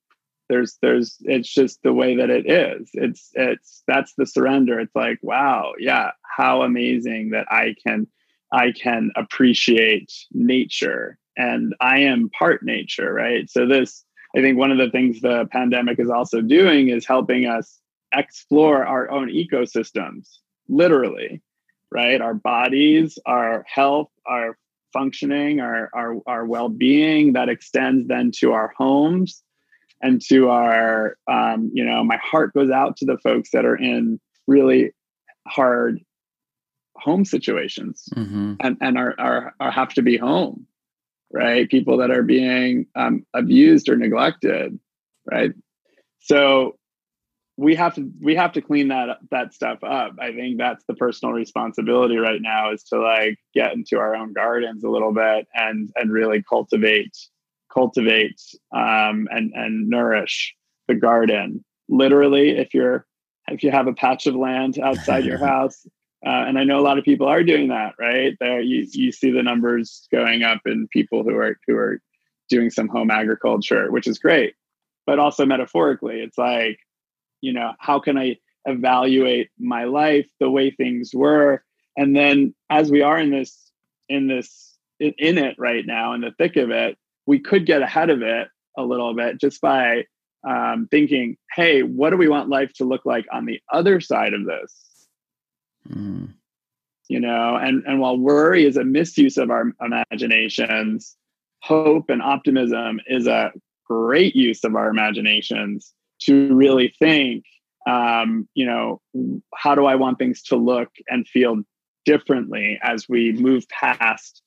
[0.49, 2.91] There's there's it's just the way that it is.
[2.93, 4.81] It's it's that's the surrender.
[4.81, 8.07] It's like wow yeah how amazing that i can
[8.53, 13.49] i can appreciate nature and i am part nature right?
[13.51, 14.05] So this
[14.37, 17.81] I think one of the things the pandemic is also doing is helping us
[18.15, 20.29] explore our own ecosystems,
[20.69, 21.43] literally,
[21.91, 22.21] right?
[22.21, 24.57] Our bodies, our health, our
[24.93, 29.43] functioning, our, our, our well being that extends then to our homes
[30.03, 33.77] and to our, um, you know, my heart goes out to the folks that are
[33.77, 34.93] in really
[35.47, 36.01] hard
[36.97, 38.55] home situations mm-hmm.
[38.61, 40.67] and, and are, are, are have to be home
[41.33, 41.69] right?
[41.69, 44.79] People that are being um, abused or neglected,
[45.31, 45.53] right?
[46.21, 46.77] So
[47.57, 50.13] we have to we have to clean that that stuff up.
[50.19, 54.33] I think that's the personal responsibility right now is to like get into our own
[54.33, 57.17] gardens a little bit and and really cultivate
[57.73, 58.41] cultivate
[58.75, 60.55] um, and and nourish
[60.89, 61.65] the garden.
[61.89, 63.07] Literally, if you're
[63.49, 65.87] if you have a patch of land outside your house,
[66.25, 68.37] uh, and I know a lot of people are doing that, right?
[68.41, 72.01] There, you you see the numbers going up in people who are who are
[72.49, 74.55] doing some home agriculture, which is great.
[75.07, 76.79] But also metaphorically, it's like,
[77.41, 81.65] you know, how can I evaluate my life, the way things were,
[81.97, 83.71] and then as we are in this
[84.09, 87.81] in this in, in it right now, in the thick of it, we could get
[87.81, 90.05] ahead of it a little bit just by
[90.49, 94.35] um, thinking, hey, what do we want life to look like on the other side
[94.35, 94.90] of this?
[95.89, 96.35] Mm.
[97.09, 101.17] You know, and, and while worry is a misuse of our imaginations,
[101.61, 103.51] hope and optimism is a
[103.85, 107.45] great use of our imaginations to really think,
[107.89, 109.01] um, you know,
[109.57, 111.63] how do I want things to look and feel
[112.05, 114.43] differently as we move past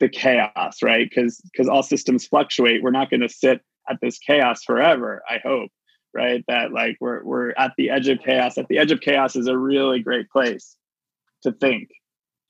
[0.00, 1.08] the chaos, right?
[1.08, 2.82] Because because all systems fluctuate.
[2.82, 5.22] We're not going to sit at this chaos forever.
[5.28, 5.70] I hope
[6.14, 6.44] right?
[6.48, 8.58] That like we're we're at the edge of chaos.
[8.58, 10.76] At the edge of chaos is a really great place
[11.42, 11.90] to think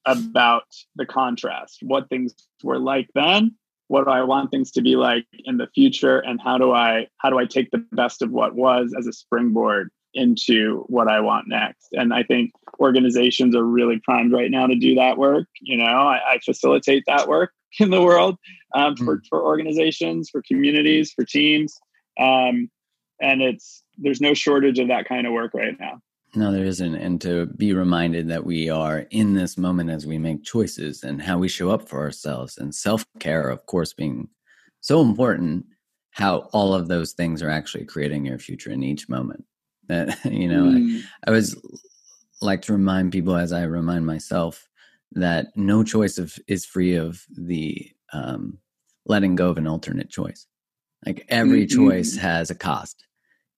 [0.05, 0.64] about
[0.96, 1.79] the contrast.
[1.83, 3.55] What things were like then,
[3.88, 7.09] what do I want things to be like in the future, and how do I
[7.18, 11.20] how do I take the best of what was as a springboard into what I
[11.20, 11.88] want next?
[11.92, 15.46] And I think organizations are really primed right now to do that work.
[15.61, 18.37] You know, I, I facilitate that work in the world
[18.75, 21.79] um, for, for organizations, for communities, for teams.
[22.18, 22.70] Um,
[23.22, 26.00] and it's there's no shortage of that kind of work right now
[26.35, 30.18] no there isn't and to be reminded that we are in this moment as we
[30.18, 34.28] make choices and how we show up for ourselves and self-care of course being
[34.80, 35.64] so important
[36.11, 39.44] how all of those things are actually creating your future in each moment
[39.88, 41.00] that you know mm.
[41.26, 41.56] I, I was
[42.42, 44.68] like to remind people, as I remind myself,
[45.12, 48.58] that no choice of is free of the um,
[49.06, 50.46] letting go of an alternate choice.
[51.06, 51.88] Like every mm-hmm.
[51.88, 53.04] choice has a cost,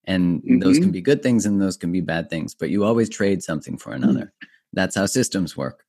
[0.07, 0.59] and mm-hmm.
[0.59, 0.91] those can mm-hmm.
[0.93, 2.53] be good things and those can be bad things.
[2.53, 4.19] But you always trade something for another.
[4.19, 4.47] Mm-hmm.
[4.73, 5.85] That's how systems work.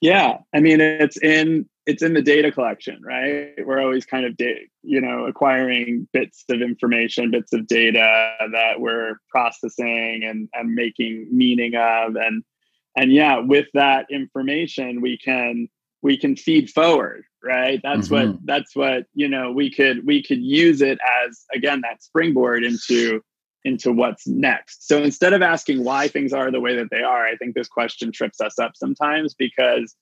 [0.00, 3.54] Yeah, I mean it's in it's in the data collection, right?
[3.64, 8.80] We're always kind of da- you know acquiring bits of information, bits of data that
[8.80, 12.44] we're processing and and making meaning of, and
[12.96, 15.68] and yeah, with that information, we can
[16.02, 17.80] we can feed forward, right?
[17.82, 18.30] That's mm-hmm.
[18.32, 22.64] what that's what you know we could we could use it as again that springboard
[22.64, 23.22] into
[23.64, 24.86] into what's next.
[24.86, 27.68] So instead of asking why things are the way that they are, I think this
[27.68, 29.94] question trips us up sometimes because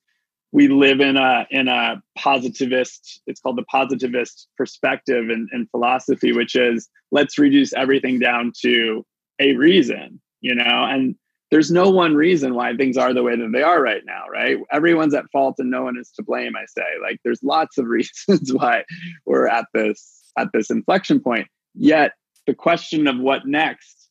[0.51, 6.31] we live in a in a positivist it's called the positivist perspective in, in philosophy
[6.31, 9.05] which is let's reduce everything down to
[9.39, 11.15] a reason you know and
[11.49, 14.57] there's no one reason why things are the way that they are right now right?
[14.71, 16.83] Everyone's at fault and no one is to blame i say.
[17.01, 18.83] Like there's lots of reasons why
[19.25, 21.47] we're at this at this inflection point.
[21.73, 22.11] Yet
[22.45, 24.09] the question of what next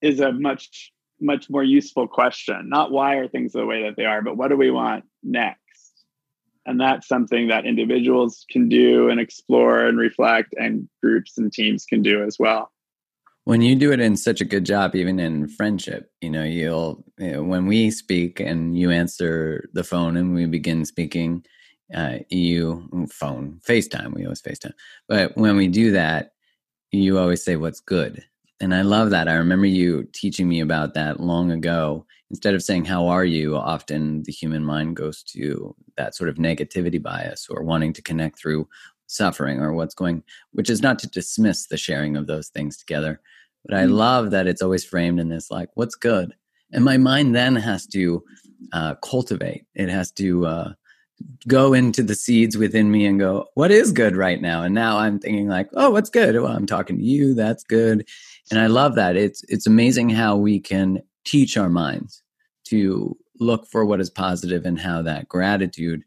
[0.00, 2.68] is a much much more useful question.
[2.68, 5.58] Not why are things the way that they are but what do we want next?
[6.64, 11.86] And that's something that individuals can do and explore and reflect and groups and teams
[11.86, 12.70] can do as well
[13.48, 17.02] when you do it in such a good job even in friendship you know you'll
[17.18, 21.42] you know, when we speak and you answer the phone and we begin speaking
[21.94, 24.74] uh, you phone facetime we always facetime
[25.08, 26.32] but when we do that
[26.92, 28.24] you always say what's good.
[28.60, 29.28] And I love that.
[29.28, 32.06] I remember you teaching me about that long ago.
[32.30, 33.56] Instead of saying, How are you?
[33.56, 38.38] often the human mind goes to that sort of negativity bias or wanting to connect
[38.38, 38.68] through
[39.06, 43.20] suffering or what's going, which is not to dismiss the sharing of those things together.
[43.64, 43.92] But I mm.
[43.92, 46.34] love that it's always framed in this like, What's good?
[46.72, 48.22] And my mind then has to
[48.72, 50.72] uh, cultivate, it has to uh,
[51.46, 54.62] go into the seeds within me and go, what is good right now?
[54.62, 56.34] And now I'm thinking like, oh, what's good?
[56.34, 57.34] Well, I'm talking to you.
[57.34, 58.06] That's good.
[58.50, 59.16] And I love that.
[59.16, 62.22] It's it's amazing how we can teach our minds
[62.64, 66.02] to look for what is positive and how that gratitude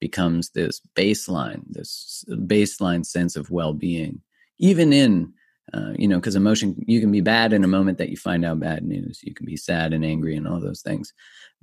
[0.00, 4.20] becomes this baseline, this baseline sense of well-being,
[4.58, 5.32] even in
[5.74, 8.44] uh, you know, because emotion, you can be bad in a moment that you find
[8.44, 9.20] out bad news.
[9.22, 11.12] You can be sad and angry and all those things.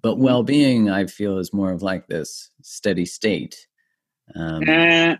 [0.02, 0.24] But mm-hmm.
[0.24, 3.68] well being, I feel, is more of like this steady state.
[4.36, 5.16] Um, uh,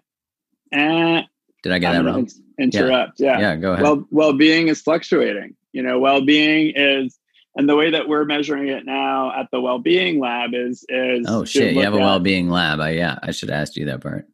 [0.76, 1.22] uh,
[1.64, 2.30] did I get I'm that wrong?
[2.60, 3.20] Interrupt.
[3.20, 3.34] Yeah.
[3.34, 3.40] yeah.
[3.40, 3.56] Yeah.
[3.56, 3.84] Go ahead.
[3.84, 5.56] Well, well being is fluctuating.
[5.72, 7.18] You know, well being is,
[7.56, 11.26] and the way that we're measuring it now at the well being lab is is
[11.28, 12.80] oh shit, you have a well being lab.
[12.80, 14.28] I, yeah, I should ask you that part.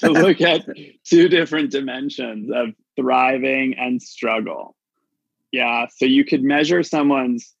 [0.00, 0.66] to look at
[1.04, 4.74] two different dimensions of thriving and struggle.
[5.52, 5.86] Yeah.
[5.96, 7.54] So you could measure someone's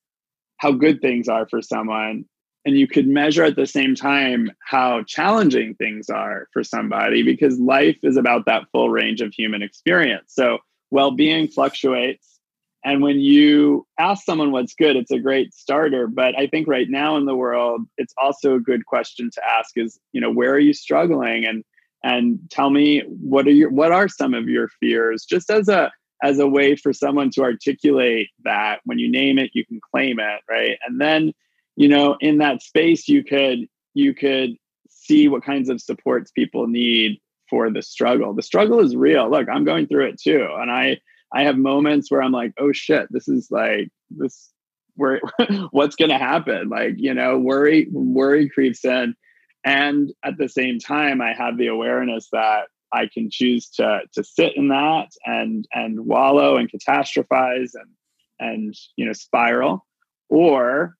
[0.58, 2.24] how good things are for someone
[2.64, 7.58] and you could measure at the same time how challenging things are for somebody because
[7.58, 10.58] life is about that full range of human experience so
[10.90, 12.40] well-being fluctuates
[12.84, 16.90] and when you ask someone what's good it's a great starter but i think right
[16.90, 20.52] now in the world it's also a good question to ask is you know where
[20.52, 21.64] are you struggling and
[22.02, 25.24] and tell me what are your what are some of your fears?
[25.24, 25.90] Just as a
[26.22, 30.18] as a way for someone to articulate that when you name it you can claim
[30.18, 30.78] it right?
[30.86, 31.32] And then
[31.76, 34.50] you know in that space you could you could
[34.88, 38.34] see what kinds of supports people need for the struggle.
[38.34, 39.30] The struggle is real.
[39.30, 40.48] Look i'm going through it too.
[40.58, 40.98] And i
[41.32, 44.50] i have moments where i'm like oh shit this is like this
[44.98, 45.20] where
[45.70, 46.68] what's going to happen?
[46.68, 49.14] Like you know worry worry creeps in
[49.64, 54.24] and at the same time i have the awareness that I can choose to to
[54.24, 57.90] sit in that and and wallow and catastrophize and
[58.38, 59.86] and you know spiral,
[60.28, 60.94] or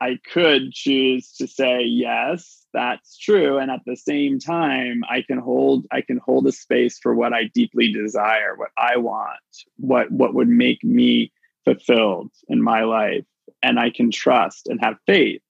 [0.00, 5.38] I could choose to say yes, that's true, and at the same time, I can
[5.38, 9.40] hold I can hold a space for what I deeply desire, what I want,
[9.76, 11.32] what what would make me
[11.64, 13.24] fulfilled in my life,
[13.62, 15.42] and I can trust and have faith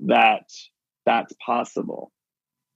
[0.00, 0.50] that
[1.06, 2.12] that's possible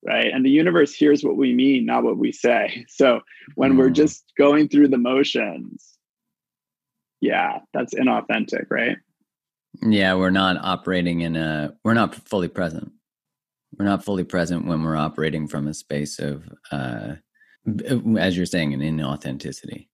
[0.03, 0.33] right?
[0.33, 2.87] And the universe hears what we mean, not what we say.
[3.01, 3.21] So
[3.55, 3.79] when mm.
[3.79, 5.99] we're just going through the motions,
[7.21, 8.97] yeah, that's inauthentic, right?
[9.83, 12.93] Yeah, we're not operating in a, we're not fully present.
[13.79, 17.15] We're not fully present when we're operating from a space of, uh,
[18.19, 19.90] as you're saying, an inauthenticity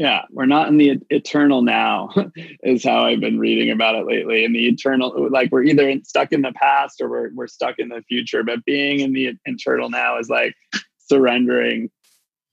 [0.00, 2.08] yeah we're not in the eternal now
[2.64, 6.32] is how i've been reading about it lately in the eternal like we're either stuck
[6.32, 9.90] in the past or we're, we're stuck in the future but being in the eternal
[9.90, 10.54] now is like
[10.98, 11.88] surrendering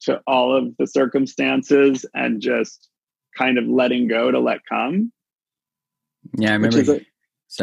[0.02, 2.90] to all of the circumstances and just
[3.36, 5.12] kind of letting go to let come
[6.38, 6.80] Yeah, I remember.
[6.80, 7.00] A,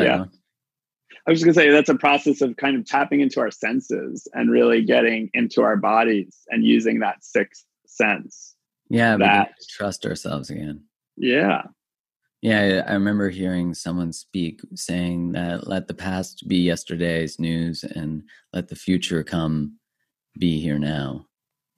[0.03, 0.25] yeah.
[1.27, 4.27] I was just gonna say that's a process of kind of tapping into our senses
[4.33, 8.54] and really getting into our bodies and using that sixth sense.
[8.89, 10.85] Yeah, that trust ourselves again.
[11.17, 11.63] Yeah.
[12.43, 18.23] Yeah, I remember hearing someone speak saying that let the past be yesterday's news and
[18.53, 19.79] let the future come
[20.39, 21.25] be here now.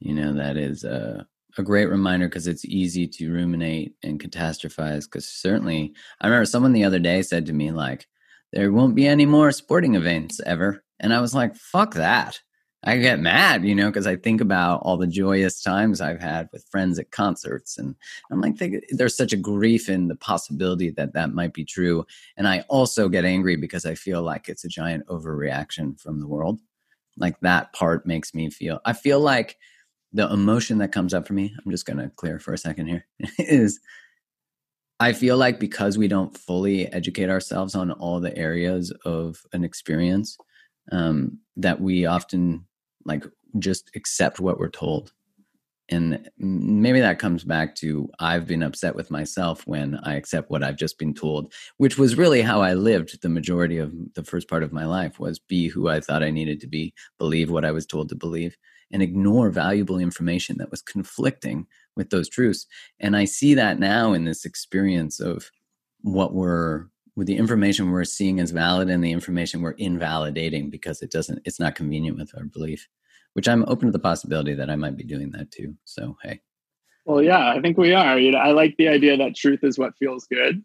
[0.00, 1.24] You know, that is a,
[1.56, 5.04] a great reminder because it's easy to ruminate and catastrophize.
[5.04, 8.08] Because certainly, I remember someone the other day said to me, like,
[8.52, 10.82] there won't be any more sporting events ever.
[10.98, 12.40] And I was like, fuck that.
[12.86, 16.48] I get mad, you know, because I think about all the joyous times I've had
[16.52, 17.78] with friends at concerts.
[17.78, 17.96] And
[18.30, 22.06] I'm like, there's such a grief in the possibility that that might be true.
[22.36, 26.28] And I also get angry because I feel like it's a giant overreaction from the
[26.28, 26.60] world.
[27.16, 29.56] Like that part makes me feel, I feel like
[30.12, 32.86] the emotion that comes up for me, I'm just going to clear for a second
[32.86, 33.04] here,
[33.40, 33.80] is
[35.00, 39.64] I feel like because we don't fully educate ourselves on all the areas of an
[39.64, 40.38] experience,
[40.92, 42.64] um, that we often
[43.06, 43.24] like
[43.58, 45.12] just accept what we're told.
[45.88, 50.64] And maybe that comes back to I've been upset with myself when I accept what
[50.64, 54.48] I've just been told, which was really how I lived the majority of the first
[54.48, 57.64] part of my life was be who I thought I needed to be, believe what
[57.64, 58.56] I was told to believe,
[58.90, 62.66] and ignore valuable information that was conflicting with those truths.
[62.98, 65.50] And I see that now in this experience of
[66.02, 66.86] what we're
[67.16, 71.40] with the information we're seeing as valid and the information we're invalidating because it doesn't
[71.44, 72.86] it's not convenient with our belief
[73.32, 75.74] which i'm open to the possibility that i might be doing that too.
[75.84, 76.40] So hey.
[77.04, 78.18] Well yeah i think we are.
[78.18, 80.62] You know i like the idea that truth is what feels good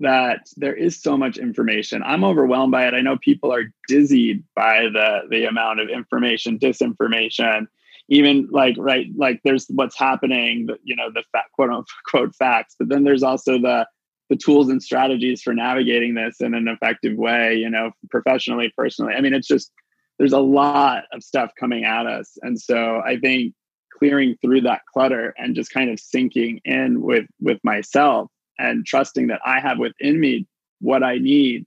[0.00, 2.02] that there is so much information.
[2.04, 2.94] I'm overwhelmed by it.
[2.94, 7.68] I know people are dizzied by the the amount of information disinformation
[8.08, 12.88] even like right like there's what's happening you know the fat, quote unquote facts but
[12.88, 13.86] then there's also the
[14.30, 19.14] the tools and strategies for navigating this in an effective way you know professionally personally
[19.14, 19.72] i mean it's just
[20.18, 23.52] there's a lot of stuff coming at us and so i think
[23.98, 29.28] clearing through that clutter and just kind of sinking in with with myself and trusting
[29.28, 30.46] that i have within me
[30.80, 31.64] what i need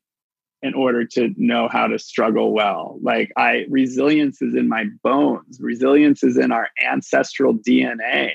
[0.62, 2.98] in order to know how to struggle well.
[3.02, 5.60] Like I resilience is in my bones.
[5.62, 8.32] Resilience is in our ancestral DNA.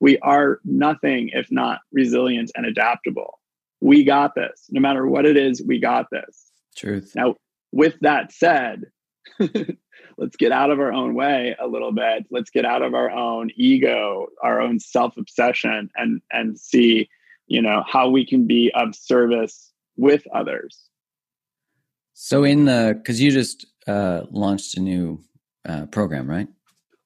[0.00, 3.38] We are nothing if not resilient and adaptable.
[3.84, 4.66] We got this.
[4.70, 6.50] No matter what it is, we got this.
[6.76, 7.12] Truth.
[7.14, 7.36] Now,
[7.72, 8.84] with that said,
[9.38, 12.26] let's get out of our own way a little bit.
[12.30, 17.08] Let's get out of our own ego, our own self-obsession and and see,
[17.46, 20.88] you know, how we can be of service with others
[22.14, 25.20] so in the because you just uh, launched a new
[25.68, 26.48] uh, program, right?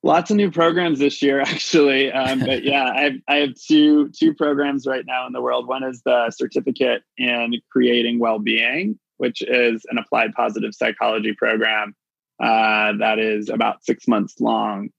[0.04, 2.12] Lots of new programs this year, actually.
[2.12, 5.66] Um, but yeah, I have, I have two two programs right now in the world.
[5.66, 11.94] One is the certificate in creating well-being, which is an applied positive psychology program
[12.40, 14.90] uh, that is about six months long.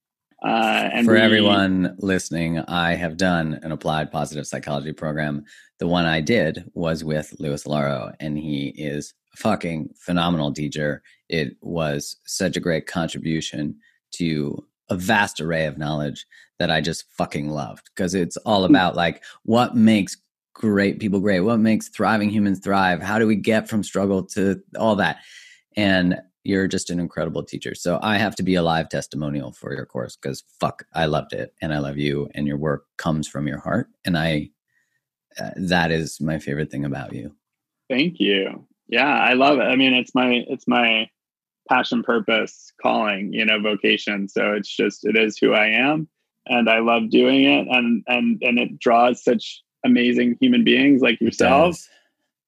[0.44, 5.44] Uh, and for we, everyone listening, I have done an applied positive psychology program.
[5.80, 11.02] The one I did was with Louis Alloro, and he is a fucking phenomenal teacher.
[11.28, 13.76] It was such a great contribution
[14.12, 16.26] to a vast array of knowledge
[16.60, 18.74] that I just fucking loved because it's all hmm.
[18.74, 20.18] about like what makes
[20.54, 24.62] great people great, what makes thriving humans thrive, how do we get from struggle to
[24.78, 25.18] all that.
[25.78, 27.76] And you're just an incredible teacher.
[27.76, 31.34] So I have to be a live testimonial for your course because fuck, I loved
[31.34, 33.88] it and I love you and your work comes from your heart.
[34.04, 34.50] And I,
[35.40, 37.36] uh, that is my favorite thing about you.
[37.90, 41.08] Thank you yeah i love it i mean it's my it's my
[41.70, 44.28] passion purpose calling you know vocation.
[44.28, 46.08] So it's just it is who i am
[46.48, 51.22] and i love doing it and and and it draws such amazing human beings like
[51.22, 51.76] yourself.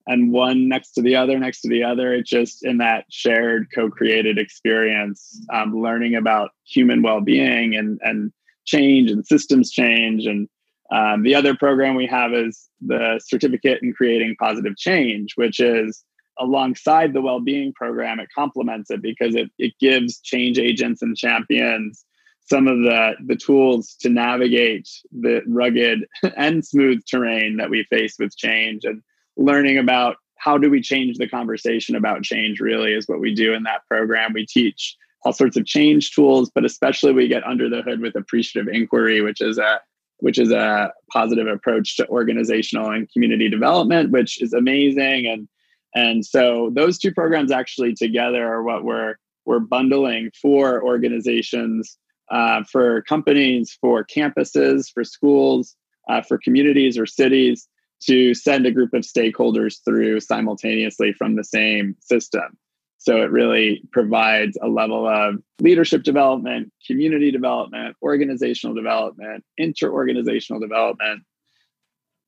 [0.08, 3.68] and one next to the other next to the other it's just in that shared
[3.74, 8.34] co-created experience um, learning about human well-being and and
[8.66, 10.26] change and systems change.
[10.26, 10.48] And
[10.92, 16.04] um, the other program we have is the certificate in creating positive change which is
[16.42, 22.06] alongside the well-being program it complements it because it, it gives change agents and champions
[22.52, 28.16] some of the the tools to navigate the rugged and smooth terrain that we face
[28.20, 28.84] with change.
[28.84, 29.02] And
[29.38, 33.54] learning about how do we change the conversation about change really is what we do
[33.54, 34.34] in that program.
[34.34, 38.16] We teach all sorts of change tools but especially we get under the hood with
[38.16, 39.80] appreciative inquiry which is a
[40.18, 45.26] which is a positive approach to organizational and community development which is amazing.
[45.28, 45.48] And
[45.96, 49.16] and so those two programs actually together are what we're
[49.46, 51.98] we're bundling for organizations,
[52.30, 55.76] uh, for companies, for campuses, for schools,
[56.10, 57.68] uh, for communities or cities
[58.02, 62.58] to send a group of stakeholders through simultaneously from the same system.
[62.98, 71.24] So it really provides a level of leadership development, community development, organizational development, inter-organizational development,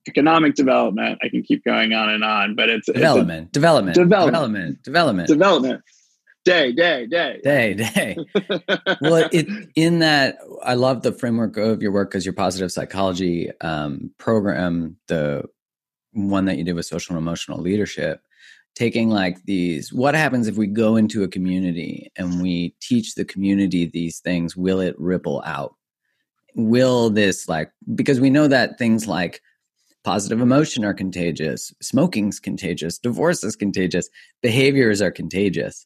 [0.07, 1.19] economic development.
[1.23, 5.83] I can keep going on and on, but it's development, it's development, development, development, development,
[6.45, 8.17] day, day, day, day, day.
[9.01, 13.51] well, it, in that, I love the framework of your work because your positive psychology
[13.61, 15.43] um, program, the
[16.11, 18.21] one that you did with social and emotional leadership
[18.75, 23.25] taking like these what happens if we go into a community and we teach the
[23.25, 25.75] community these things will it ripple out
[26.55, 29.41] will this like because we know that things like
[30.03, 34.09] positive emotion are contagious smoking's contagious divorce is contagious
[34.41, 35.85] behaviors are contagious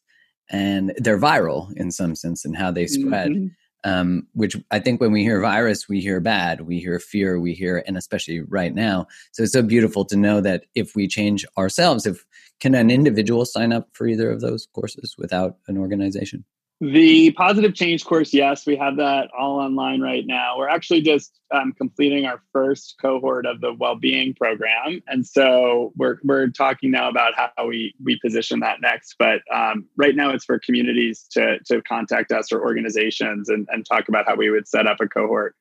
[0.50, 3.46] and they're viral in some sense and how they spread mm-hmm
[3.84, 7.54] um, which I think when we hear virus, we hear bad, we hear fear, we
[7.54, 9.06] hear, and especially right now.
[9.32, 12.24] So it's so beautiful to know that if we change ourselves, if
[12.60, 16.44] can an individual sign up for either of those courses without an organization?
[16.80, 20.58] The positive change course, yes, we have that all online right now.
[20.58, 26.18] We're actually just um, completing our first cohort of the well-being program, and so we're
[26.22, 29.16] we're talking now about how we we position that next.
[29.18, 33.84] But um, right now, it's for communities to to contact us or organizations and and
[33.84, 35.56] talk about how we would set up a cohort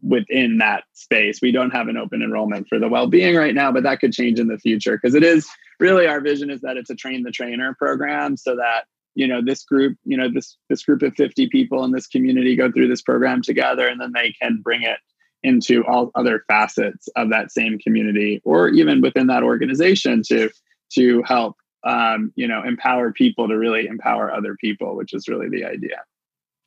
[0.00, 1.40] within that space.
[1.42, 4.40] We don't have an open enrollment for the well-being right now, but that could change
[4.40, 5.46] in the future because it is
[5.78, 8.86] really our vision is that it's a train the trainer program, so that
[9.18, 12.54] you know this group you know this this group of 50 people in this community
[12.54, 14.98] go through this program together and then they can bring it
[15.42, 20.50] into all other facets of that same community or even within that organization to
[20.92, 25.48] to help um, you know empower people to really empower other people which is really
[25.48, 26.00] the idea.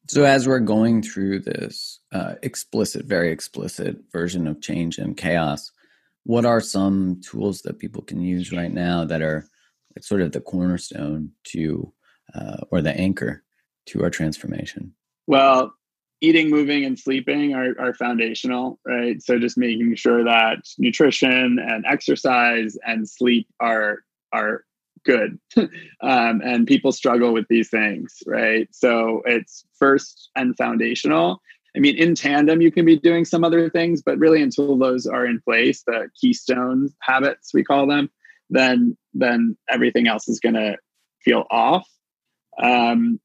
[0.10, 5.72] So as we're going through this uh, explicit very explicit version of change and chaos
[6.24, 9.48] what are some tools that people can use right now that are
[9.96, 11.92] like sort of the cornerstone to
[12.34, 13.44] uh, or the anchor
[13.88, 14.94] to our transformation?
[15.28, 15.74] Well,
[16.22, 19.22] eating, moving, and sleeping are, are foundational, right?
[19.22, 24.00] So just making sure that nutrition and exercise and sleep are
[24.34, 24.64] are
[25.04, 28.68] good, um, and people struggle with these things, right?
[28.72, 31.42] So it's first and foundational.
[31.76, 35.08] I mean, in tandem, you can be doing some other things, but really, until those
[35.08, 38.10] are in place, the keystone habits we call them,
[38.50, 40.78] then then everything else is going to
[41.24, 41.88] feel off.
[42.62, 43.20] Um,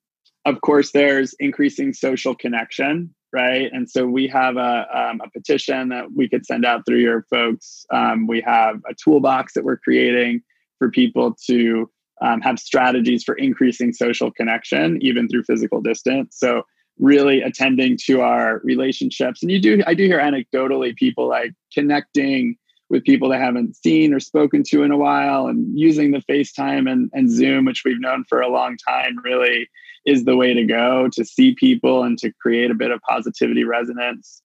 [0.44, 3.68] of course, there's increasing social connection, right?
[3.72, 7.26] And so we have a, um, a petition that we could send out through your
[7.28, 7.84] folks.
[7.92, 10.42] Um, we have a toolbox that we're creating
[10.78, 11.90] for people to
[12.22, 16.36] um, have strategies for increasing social connection, even through physical distance.
[16.38, 16.62] So
[16.98, 19.42] really attending to our relationships.
[19.42, 22.56] And you do, I do hear anecdotally people like connecting
[22.88, 26.90] with people they haven't seen or spoken to in a while and using the FaceTime
[26.90, 29.68] and, and Zoom, which we've known for a long time, really
[30.04, 33.64] is the way to go to see people and to create a bit of positivity
[33.64, 34.40] resonance.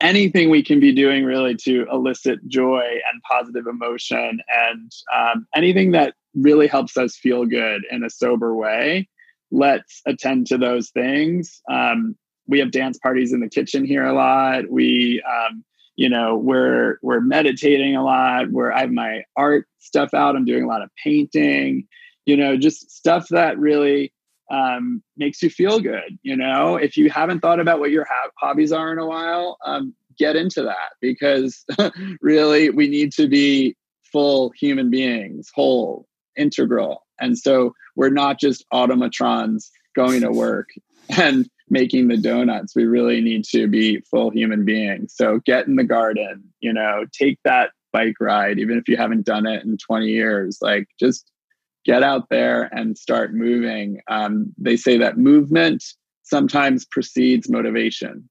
[0.00, 5.92] Anything we can be doing really to elicit joy and positive emotion and um, anything
[5.92, 9.08] that really helps us feel good in a sober way,
[9.50, 11.60] let's attend to those things.
[11.70, 12.16] Um,
[12.46, 14.68] we have dance parties in the kitchen here a lot.
[14.70, 15.64] We um,
[15.96, 20.44] you know we're we're meditating a lot where i have my art stuff out i'm
[20.44, 21.86] doing a lot of painting
[22.26, 24.12] you know just stuff that really
[24.50, 26.76] um, makes you feel good you know?
[26.76, 30.36] If you haven't thought about what your ha- hobbies are in a while um, get
[30.36, 31.64] into that because
[32.20, 33.76] really we need to be
[34.12, 37.06] full human beings whole integral.
[37.20, 40.68] And so we're not just automatrons going to work
[41.16, 42.76] and making the donuts.
[42.76, 45.14] We really need to be full human beings.
[45.16, 49.24] So get in the garden, you know, take that bike ride, even if you haven't
[49.24, 50.58] done it in 20 years.
[50.60, 51.32] Like just
[51.86, 54.00] get out there and start moving.
[54.08, 55.82] Um, they say that movement
[56.22, 58.28] sometimes precedes motivation.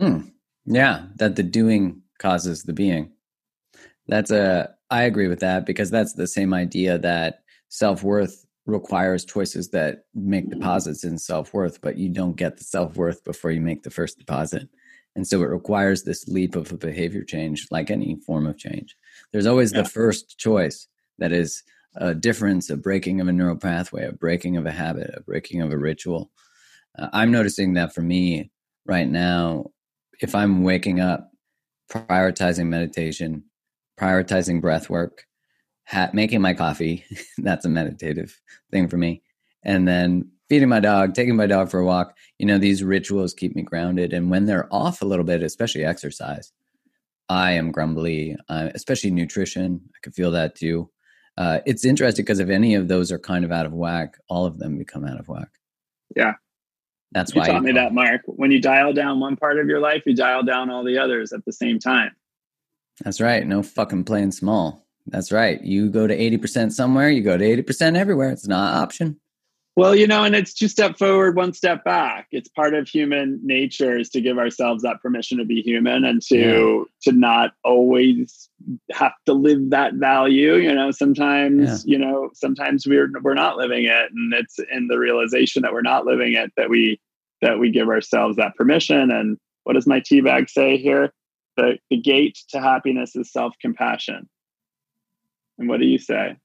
[0.00, 0.30] Mm.
[0.64, 3.10] Yeah, that the doing causes the being.
[4.06, 7.40] That's a, I agree with that because that's the same idea that
[7.70, 13.22] self worth requires choices that make deposits in self-worth but you don't get the self-worth
[13.24, 14.68] before you make the first deposit.
[15.16, 18.96] And so it requires this leap of a behavior change like any form of change.
[19.32, 19.82] There's always yeah.
[19.82, 20.88] the first choice
[21.18, 21.62] that is
[21.96, 25.62] a difference a breaking of a neural pathway a breaking of a habit a breaking
[25.62, 26.30] of a ritual.
[26.98, 28.50] Uh, i'm noticing that for me
[28.86, 29.64] right now
[30.20, 31.30] if i'm waking up
[31.90, 33.44] prioritizing meditation
[33.98, 35.24] prioritizing breath work
[35.86, 37.04] ha- making my coffee.
[37.38, 39.22] That's a meditative thing for me.
[39.62, 42.16] And then feeding my dog, taking my dog for a walk.
[42.38, 44.12] You know, these rituals keep me grounded.
[44.12, 46.52] And when they're off a little bit, especially exercise,
[47.28, 49.80] I am grumbly, uh, especially nutrition.
[49.94, 50.90] I can feel that too.
[51.36, 54.46] Uh, it's interesting because if any of those are kind of out of whack, all
[54.46, 55.48] of them become out of whack.
[56.14, 56.34] Yeah.
[57.12, 58.22] That's you why taught me that, Mark.
[58.26, 61.32] When you dial down one part of your life, you dial down all the others
[61.32, 62.10] at the same time.
[63.02, 63.46] That's right.
[63.46, 64.83] No fucking playing small.
[65.06, 65.62] That's right.
[65.62, 68.30] You go to 80% somewhere, you go to 80% everywhere.
[68.30, 69.20] It's not an option.
[69.76, 72.28] Well, you know, and it's two step forward, one step back.
[72.30, 76.22] It's part of human nature is to give ourselves that permission to be human and
[76.28, 78.48] to to not always
[78.92, 80.54] have to live that value.
[80.54, 84.12] You know, sometimes, you know, sometimes we're we're not living it.
[84.14, 87.00] And it's in the realization that we're not living it that we
[87.42, 89.10] that we give ourselves that permission.
[89.10, 91.12] And what does my tea bag say here?
[91.56, 94.28] The the gate to happiness is self-compassion.
[95.58, 96.36] And what do you say?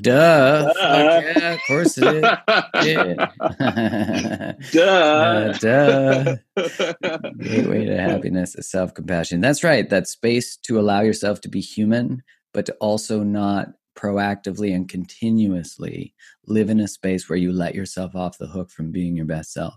[0.00, 0.72] Duh.
[0.72, 0.74] Duh.
[0.74, 2.24] Fuck yeah, of course it is.
[2.84, 4.52] Yeah.
[4.72, 4.82] Duh.
[4.82, 6.36] Uh, duh.
[7.38, 9.40] Gateway to happiness is self compassion.
[9.40, 9.88] That's right.
[9.88, 12.22] That space to allow yourself to be human,
[12.52, 16.14] but to also not proactively and continuously
[16.46, 19.52] live in a space where you let yourself off the hook from being your best
[19.52, 19.74] self.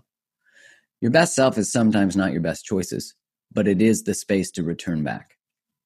[1.00, 3.14] Your best self is sometimes not your best choices,
[3.52, 5.38] but it is the space to return back.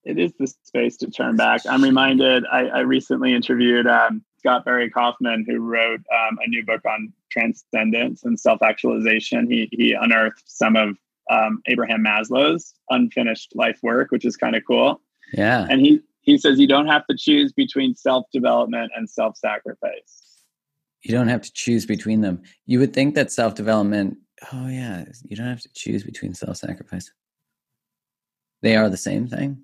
[0.05, 1.61] It is the space to turn back.
[1.67, 6.63] I'm reminded, I, I recently interviewed um, Scott Barry Kaufman, who wrote um, a new
[6.63, 9.49] book on transcendence and self actualization.
[9.49, 10.95] He, he unearthed some of
[11.31, 15.01] um, Abraham Maslow's unfinished life work, which is kind of cool.
[15.33, 15.65] Yeah.
[15.67, 20.21] And he, he says you don't have to choose between self development and self sacrifice.
[21.01, 22.43] You don't have to choose between them.
[22.67, 24.17] You would think that self development,
[24.53, 27.11] oh, yeah, you don't have to choose between self sacrifice.
[28.61, 29.63] They are the same thing.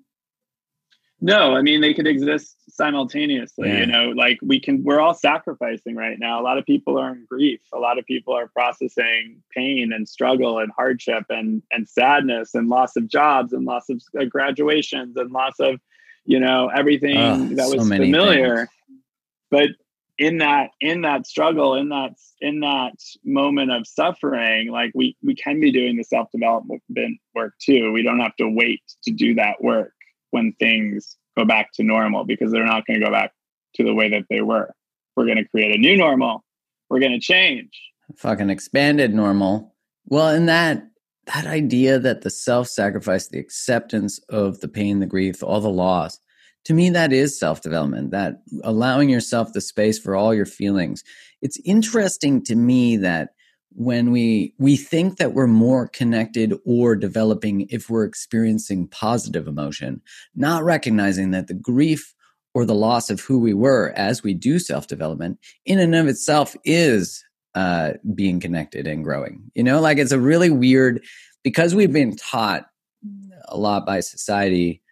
[1.24, 3.68] No, I mean they could exist simultaneously.
[3.68, 3.78] Yeah.
[3.78, 4.82] You know, like we can.
[4.82, 6.40] We're all sacrificing right now.
[6.40, 7.60] A lot of people are in grief.
[7.72, 12.68] A lot of people are processing pain and struggle and hardship and and sadness and
[12.68, 15.80] loss of jobs and loss of uh, graduations and loss of,
[16.24, 18.56] you know, everything that was familiar.
[18.56, 18.68] things.
[19.52, 19.68] But
[20.18, 22.94] in that in that struggle in that in that
[23.24, 26.82] moment of suffering like we we can be doing the self development
[27.34, 29.94] work too we don't have to wait to do that work
[30.32, 33.32] when things go back to normal because they're not going to go back
[33.74, 34.74] to the way that they were
[35.16, 36.44] we're going to create a new normal
[36.90, 37.70] we're going to change
[38.16, 39.74] fucking expanded normal.
[40.06, 40.84] Well, and that
[41.26, 46.18] that idea that the self-sacrifice, the acceptance of the pain, the grief, all the loss,
[46.64, 48.10] to me that is self-development.
[48.10, 51.04] That allowing yourself the space for all your feelings.
[51.40, 53.30] It's interesting to me that
[53.74, 60.00] when we we think that we're more connected or developing if we're experiencing positive emotion,
[60.34, 62.14] not recognizing that the grief
[62.54, 66.54] or the loss of who we were as we do self-development in and of itself
[66.64, 69.50] is uh, being connected and growing.
[69.54, 71.02] You know, like it's a really weird
[71.42, 72.66] because we've been taught
[73.48, 74.82] a lot by society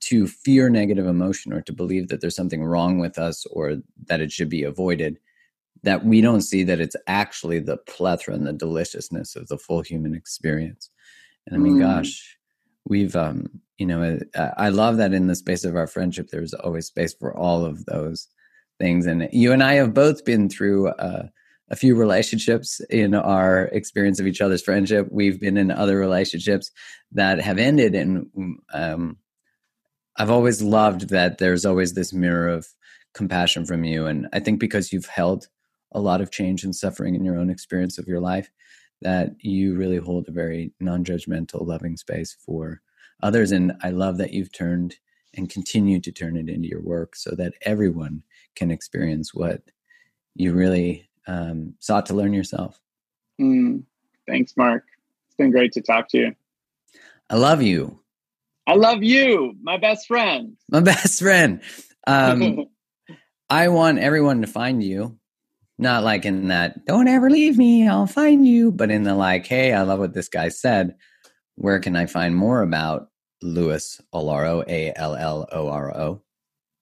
[0.00, 4.20] to fear negative emotion or to believe that there's something wrong with us or that
[4.20, 5.18] it should be avoided.
[5.84, 9.82] That we don't see that it's actually the plethora and the deliciousness of the full
[9.82, 10.90] human experience.
[11.46, 11.80] And I mean, Mm.
[11.80, 12.36] gosh,
[12.84, 13.46] we've, um,
[13.78, 17.32] you know, I love that in the space of our friendship, there's always space for
[17.36, 18.28] all of those
[18.78, 19.06] things.
[19.06, 21.28] And you and I have both been through uh,
[21.70, 25.06] a few relationships in our experience of each other's friendship.
[25.10, 26.70] We've been in other relationships
[27.12, 28.26] that have ended, and
[28.72, 29.18] um,
[30.16, 32.66] I've always loved that there's always this mirror of
[33.14, 34.06] compassion from you.
[34.06, 35.48] And I think because you've held
[35.92, 38.50] a lot of change and suffering in your own experience of your life,
[39.02, 42.80] that you really hold a very non judgmental, loving space for
[43.22, 43.52] others.
[43.52, 44.96] And I love that you've turned
[45.34, 48.22] and continue to turn it into your work so that everyone
[48.54, 49.62] can experience what
[50.34, 52.80] you really um, sought to learn yourself.
[53.40, 53.84] Mm.
[54.26, 54.82] thanks mark
[55.28, 56.34] it's been great to talk to you
[57.30, 58.00] I love you,
[58.66, 61.60] i love you my best friend my best friend.
[62.06, 62.66] Um,
[63.50, 65.18] I want everyone to find you,
[65.78, 69.46] not like in that, don't ever leave me, I'll find you, but in the like,
[69.46, 70.96] hey, I love what this guy said.
[71.54, 73.10] Where can I find more about
[73.42, 76.22] Louis Alloro, A L L O R O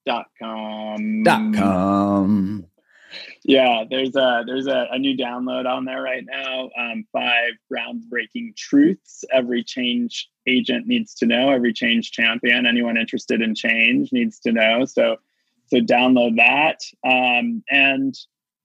[0.07, 2.67] dot com dot com?
[3.45, 6.71] Yeah, there's a there's a, a new download on there right now.
[6.79, 11.51] Um, five groundbreaking truths every change agent needs to know.
[11.51, 14.85] Every change champion, anyone interested in change needs to know.
[14.85, 15.17] So,
[15.67, 16.81] so download that.
[17.09, 18.15] Um, and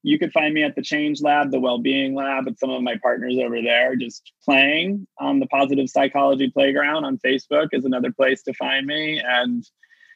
[0.03, 2.95] you could find me at the Change Lab, the Wellbeing Lab, with some of my
[3.01, 8.41] partners over there, just playing on the Positive Psychology Playground on Facebook is another place
[8.43, 9.21] to find me.
[9.23, 9.63] And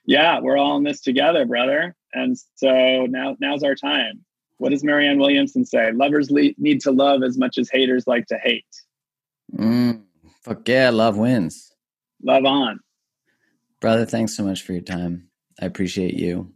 [0.05, 1.95] yeah, we're all in this together, brother.
[2.13, 4.25] And so now now's our time.
[4.57, 5.91] What does Marianne Williamson say?
[5.91, 8.65] Lovers le- need to love as much as haters like to hate.
[9.53, 10.03] Mm,
[10.41, 11.73] fuck yeah, love wins.
[12.23, 12.79] love on.
[13.81, 15.27] Brother, thanks so much for your time.
[15.61, 16.53] I appreciate you.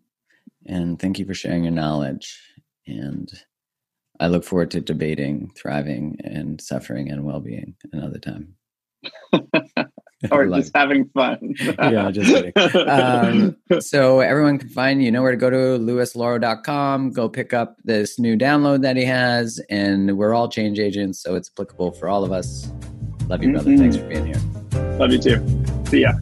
[0.65, 2.39] And thank you for sharing your knowledge.
[2.89, 3.31] And
[4.19, 8.55] I look forward to debating, thriving, and suffering and well being another time.
[10.31, 11.53] or just having fun.
[11.59, 12.53] yeah, just kidding.
[12.89, 17.11] Um, so everyone can find you know where to go to louisalloro.com.
[17.11, 21.35] Go pick up this new download that he has, and we're all change agents, so
[21.35, 22.71] it's applicable for all of us.
[23.27, 23.69] Love you, brother.
[23.69, 23.81] Mm-hmm.
[23.81, 24.97] Thanks for being here.
[24.97, 25.63] Love you too.
[25.85, 26.13] See ya.